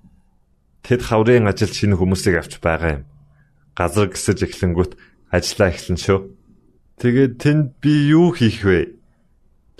Тэд 0.84 1.00
хаврын 1.02 1.48
ажил 1.50 1.72
шинэ 1.72 1.96
хүмүүсийг 1.98 2.38
авч 2.38 2.60
байгаа 2.60 3.02
юм. 3.02 3.04
Газар 3.74 4.12
гисэж 4.12 4.44
эхлэнгүүт 4.46 4.92
ажиллаа 5.32 5.68
эхлэн 5.72 5.98
шүү. 5.98 6.18
Тэгээд 7.00 7.32
тэнд 7.42 7.66
би 7.82 8.14
юу 8.14 8.30
хийх 8.30 8.62
вэ? 8.62 8.94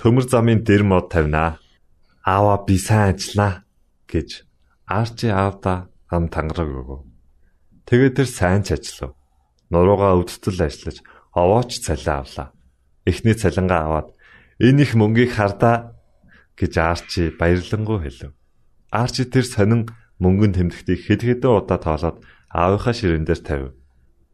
Төмөр 0.01 0.27
замын 0.27 0.67
дэр 0.67 0.83
мод 0.83 1.13
тавина. 1.13 1.63
Аава 2.27 2.65
би 2.67 2.81
сайн 2.81 3.15
ажиллана 3.15 3.63
гэж 4.11 4.43
Арчи 4.87 5.29
аавда 5.31 5.89
ам 6.11 6.29
тангараг 6.29 6.69
өгөв. 6.69 7.01
Тэгээд 7.89 8.17
тэр 8.21 8.29
сайн 8.29 8.63
ч 8.67 8.77
ажиллав. 8.77 9.17
Нуруугаа 9.71 10.19
өвдтөл 10.21 10.61
ажиллаж 10.61 11.01
овооч 11.33 11.81
цалин 11.81 12.21
авлаа. 12.21 12.53
Эхний 13.09 13.33
цалингаа 13.33 13.81
аваад 13.87 14.09
энэ 14.61 14.83
их 14.85 14.93
мөнгийг 14.93 15.33
хардаа 15.33 15.94
гэж 16.59 16.73
Арчи 16.79 17.23
баярлангуй 17.35 17.99
хэлв. 18.03 18.33
Арчи 18.91 19.25
тэр 19.27 19.45
сонин 19.45 19.91
мөнгөн 20.23 20.55
тэмдэгтийг 20.55 21.01
хэд 21.07 21.21
хэдэн 21.27 21.51
удаа 21.51 21.79
тоолоод 21.83 22.23
аавынхаа 22.55 22.95
ширээн 22.95 23.27
дээр 23.27 23.41
тавив. 23.43 23.73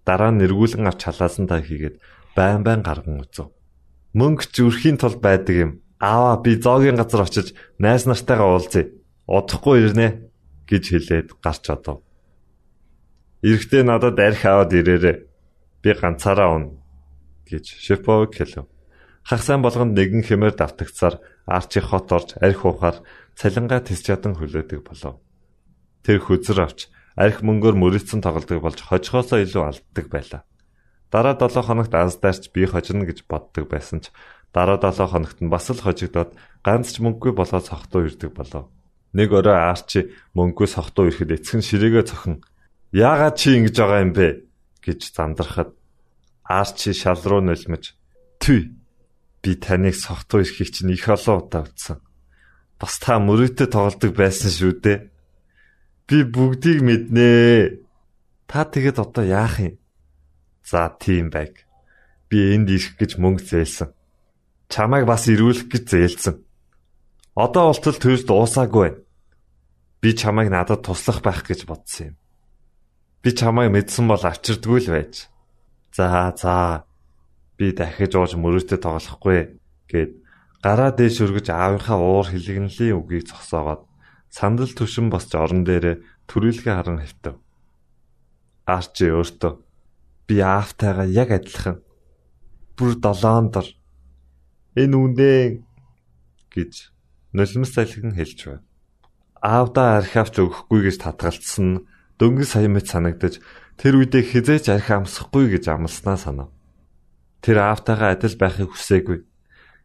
Дараа 0.05 0.31
нь 0.33 0.45
эргүүлэн 0.45 0.89
авч 0.89 1.01
халаасан 1.09 1.49
та 1.49 1.65
хийгээд 1.65 1.97
байн 2.37 2.61
байн 2.61 2.85
гарган 2.85 3.25
үзв. 3.25 3.49
Мөнгө 4.13 4.53
зүрхийн 4.53 5.01
тулд 5.01 5.25
байдаг 5.25 5.57
юм. 5.57 5.71
Аава 6.01 6.41
би 6.45 6.61
зоогийн 6.61 7.01
газар 7.01 7.25
очиж 7.25 7.57
найз 7.79 8.05
нартайгаа 8.05 8.49
уулзъя. 8.53 8.93
Удахгүй 9.29 9.87
ирнэ 9.87 10.29
гэж 10.69 10.85
хэлээд 10.91 11.29
гарч 11.45 11.65
одов. 11.71 12.03
Ирэхдээ 13.41 13.83
надад 13.85 14.19
арх 14.21 14.45
аваад 14.45 14.73
ирээрээ. 14.73 15.17
Би 15.81 15.91
ганцаараа 15.97 16.49
унна 16.57 16.77
гэж 17.49 17.65
Шефовик 17.85 18.37
хэлв. 18.37 18.69
Хах 19.25 19.43
сайн 19.45 19.63
болгонд 19.63 19.95
нэгэн 19.95 20.25
хэмээр 20.25 20.55
давтагцаар 20.57 21.21
Арчи 21.47 21.81
хот 21.81 22.09
орж 22.13 22.39
арх 22.41 22.63
ухаар 22.65 22.97
цалингаа 23.37 23.81
тис 23.85 24.01
чадан 24.03 24.39
хөлөөдөг 24.39 24.81
болов. 24.87 25.21
Тэр 26.05 26.19
хүзэр 26.25 26.61
авч 26.65 26.89
арх 27.17 27.45
мөнгөөр 27.45 27.77
мөрөлдсөн 27.77 28.25
тоглодог 28.25 28.65
болж 28.65 28.79
хожихоосоо 28.81 29.45
илүү 29.45 29.63
алддаг 29.67 30.07
байлаа. 30.09 30.43
Дараа 31.11 31.35
7 31.35 31.67
хоногт 31.67 31.95
аздаарч 31.95 32.55
би 32.55 32.65
хожино 32.65 33.05
гэж 33.05 33.27
боддог 33.27 33.67
байсан 33.67 34.01
ч 34.01 34.15
дараа 34.55 34.79
7 34.79 35.11
хоногт 35.11 35.39
нь 35.43 35.51
бас 35.51 35.67
л 35.69 35.83
хожигдоод 35.83 36.39
ганц 36.63 36.95
ч 36.95 37.03
мөнгөгүй 37.03 37.35
болоод 37.35 37.67
сохтуу 37.67 38.07
ирдэг 38.07 38.31
болов. 38.31 38.71
Нэг 39.13 39.35
өрөө 39.35 39.59
Арчи 39.75 40.15
мөнгөгүй 40.39 40.69
сохтуу 40.71 41.11
ирэхэд 41.11 41.35
эцэг 41.35 41.59
нь 41.59 41.67
ширээгээ 41.67 42.05
цохон 42.07 42.47
"Яагаад 42.95 43.35
чи 43.35 43.59
ингэж 43.59 43.75
байгаа 43.75 44.01
юм 44.07 44.13
бэ?" 44.15 44.29
гэж 44.87 45.01
зандрахад 45.11 45.75
Арчи 46.47 46.95
шал 46.95 47.19
руу 47.27 47.43
нөлмөж 47.43 47.85
"Түй 48.39 48.80
би 49.43 49.57
таныг 49.57 49.97
сохтуу 49.97 50.45
ирэхийг 50.45 50.71
чинь 50.71 50.93
их 50.93 51.09
олон 51.09 51.45
удаа 51.45 51.65
үзсэн. 51.65 51.99
Бас 52.81 52.95
та 53.01 53.21
мөрөөдө 53.21 53.67
тоглодог 53.69 54.13
байсан 54.17 54.51
шүү 54.53 54.73
дээ." 54.85 54.99
Би 56.11 56.27
бүгдийг 56.27 56.83
мэднэ. 56.83 57.79
Та 58.51 58.67
тэгэд 58.67 58.99
одоо 58.99 59.23
яах 59.23 59.63
юм? 59.63 59.79
За 60.67 60.91
тийм 60.91 61.31
байг. 61.31 61.63
Би 62.27 62.55
энд 62.55 62.67
ирэх 62.67 62.99
гэж 62.99 63.15
мөнгө 63.15 63.47
зээлсэн. 63.47 63.95
Чамайг 64.67 65.07
бас 65.07 65.31
ирүүлэх 65.31 65.71
гэж 65.71 65.85
зээлсэн. 65.87 66.35
Одоо 67.39 67.71
болтол 67.71 67.95
төрс 67.95 68.27
дуусаагүй 68.27 68.83
байна. 68.83 69.03
Би 70.03 70.11
чамайг 70.19 70.51
надад 70.51 70.83
туслах 70.83 71.23
байх 71.23 71.47
гэж 71.47 71.67
бодсон 71.71 72.07
юм. 72.11 72.17
Би 73.23 73.31
чамайг 73.31 73.71
мэдсэн 73.71 74.11
бол 74.11 74.19
авчирдгүй 74.19 74.83
л 74.83 74.91
байж. 74.91 75.31
За 75.95 76.35
за. 76.35 76.90
Би 77.61 77.77
дахиж 77.77 78.17
ууж 78.17 78.41
мөрөөдө 78.41 78.81
тоглохгүй 78.81 79.61
гэд 79.93 80.17
гараа 80.65 80.97
дээш 80.97 81.21
өргөж 81.29 81.53
аавынхаа 81.53 82.01
уур 82.01 82.33
хилэгнэлийн 82.33 82.97
үгийг 82.97 83.29
зогсоогоод 83.29 83.85
сандал 84.33 84.73
түшин 84.73 85.13
босч 85.13 85.37
орон 85.37 85.69
дээрээ 85.69 86.01
төрүүлгээ 86.25 86.73
харан 86.73 87.05
хөвтөв. 87.05 87.37
Арчи 88.65 89.13
өөртөө 89.13 89.53
би 90.25 90.37
аавтайгаа 90.41 91.09
яг 91.11 91.37
адилхан 91.37 91.85
бүр 92.79 92.97
долоон 92.97 93.53
дор 93.53 93.69
энэ 94.79 94.97
үндэ 94.97 95.29
гэж 96.55 96.73
нулимс 97.35 97.75
салхин 97.75 98.15
хэлж 98.15 98.39
байна. 98.47 98.65
Аавдаа 99.43 99.99
архивч 99.99 100.39
өгөхгүй 100.39 100.81
гэж 100.87 100.97
татгалцсан 101.03 101.89
дөнгөж 102.21 102.49
сая 102.49 102.71
мэт 102.71 102.87
санагдаж 102.87 103.43
тэр 103.81 103.99
үедээ 103.99 104.23
хизээч 104.23 104.71
архи 104.71 104.93
амсахгүй 104.95 105.51
гэж 105.51 105.65
амласнаа 105.73 106.17
санав. 106.21 106.49
Тэр 107.41 107.57
аавтайгаа 107.61 108.13
адил 108.15 108.37
байхыг 108.37 108.71
хүсээгүй. 108.77 109.25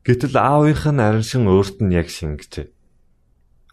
Гэтэл 0.06 0.36
аавынх 0.36 0.84
нь 0.86 1.02
араншин 1.02 1.48
өөрт 1.48 1.80
нь 1.82 1.96
яг 1.96 2.12
шингэжээ. 2.12 2.68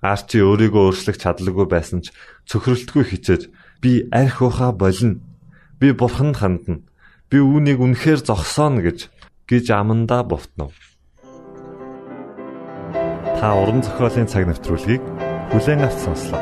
Арчи 0.02 0.42
өөрийгөө 0.42 0.82
өөрчлөх 0.90 1.18
чадлагүй 1.18 1.66
байсан 1.68 2.02
ч 2.02 2.10
цөхрөлтгүй 2.50 3.04
хичээж 3.06 3.42
би 3.82 4.06
арх 4.10 4.42
ухаа 4.42 4.72
болно. 4.72 5.20
Би 5.78 5.92
бурханд 5.92 6.38
хандна. 6.38 6.82
Би 7.30 7.38
үүнийг 7.42 7.78
үнэхээр 7.82 8.22
зогсооно 8.22 8.82
гэж 8.82 9.10
гэж 9.50 9.64
амандаа 9.70 10.22
бовтнов. 10.26 10.74
Та 13.38 13.58
уран 13.58 13.82
зохиолын 13.82 14.30
цаг 14.30 14.46
навтруулгийг 14.46 15.02
бүлээн 15.50 15.86
авч 15.86 15.98
сонслоо. 16.06 16.40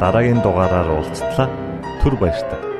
Дараагийн 0.00 0.40
дугаараар 0.40 0.88
уулзтлаа. 0.88 1.48
Түр 2.00 2.16
баярлалаа. 2.16 2.79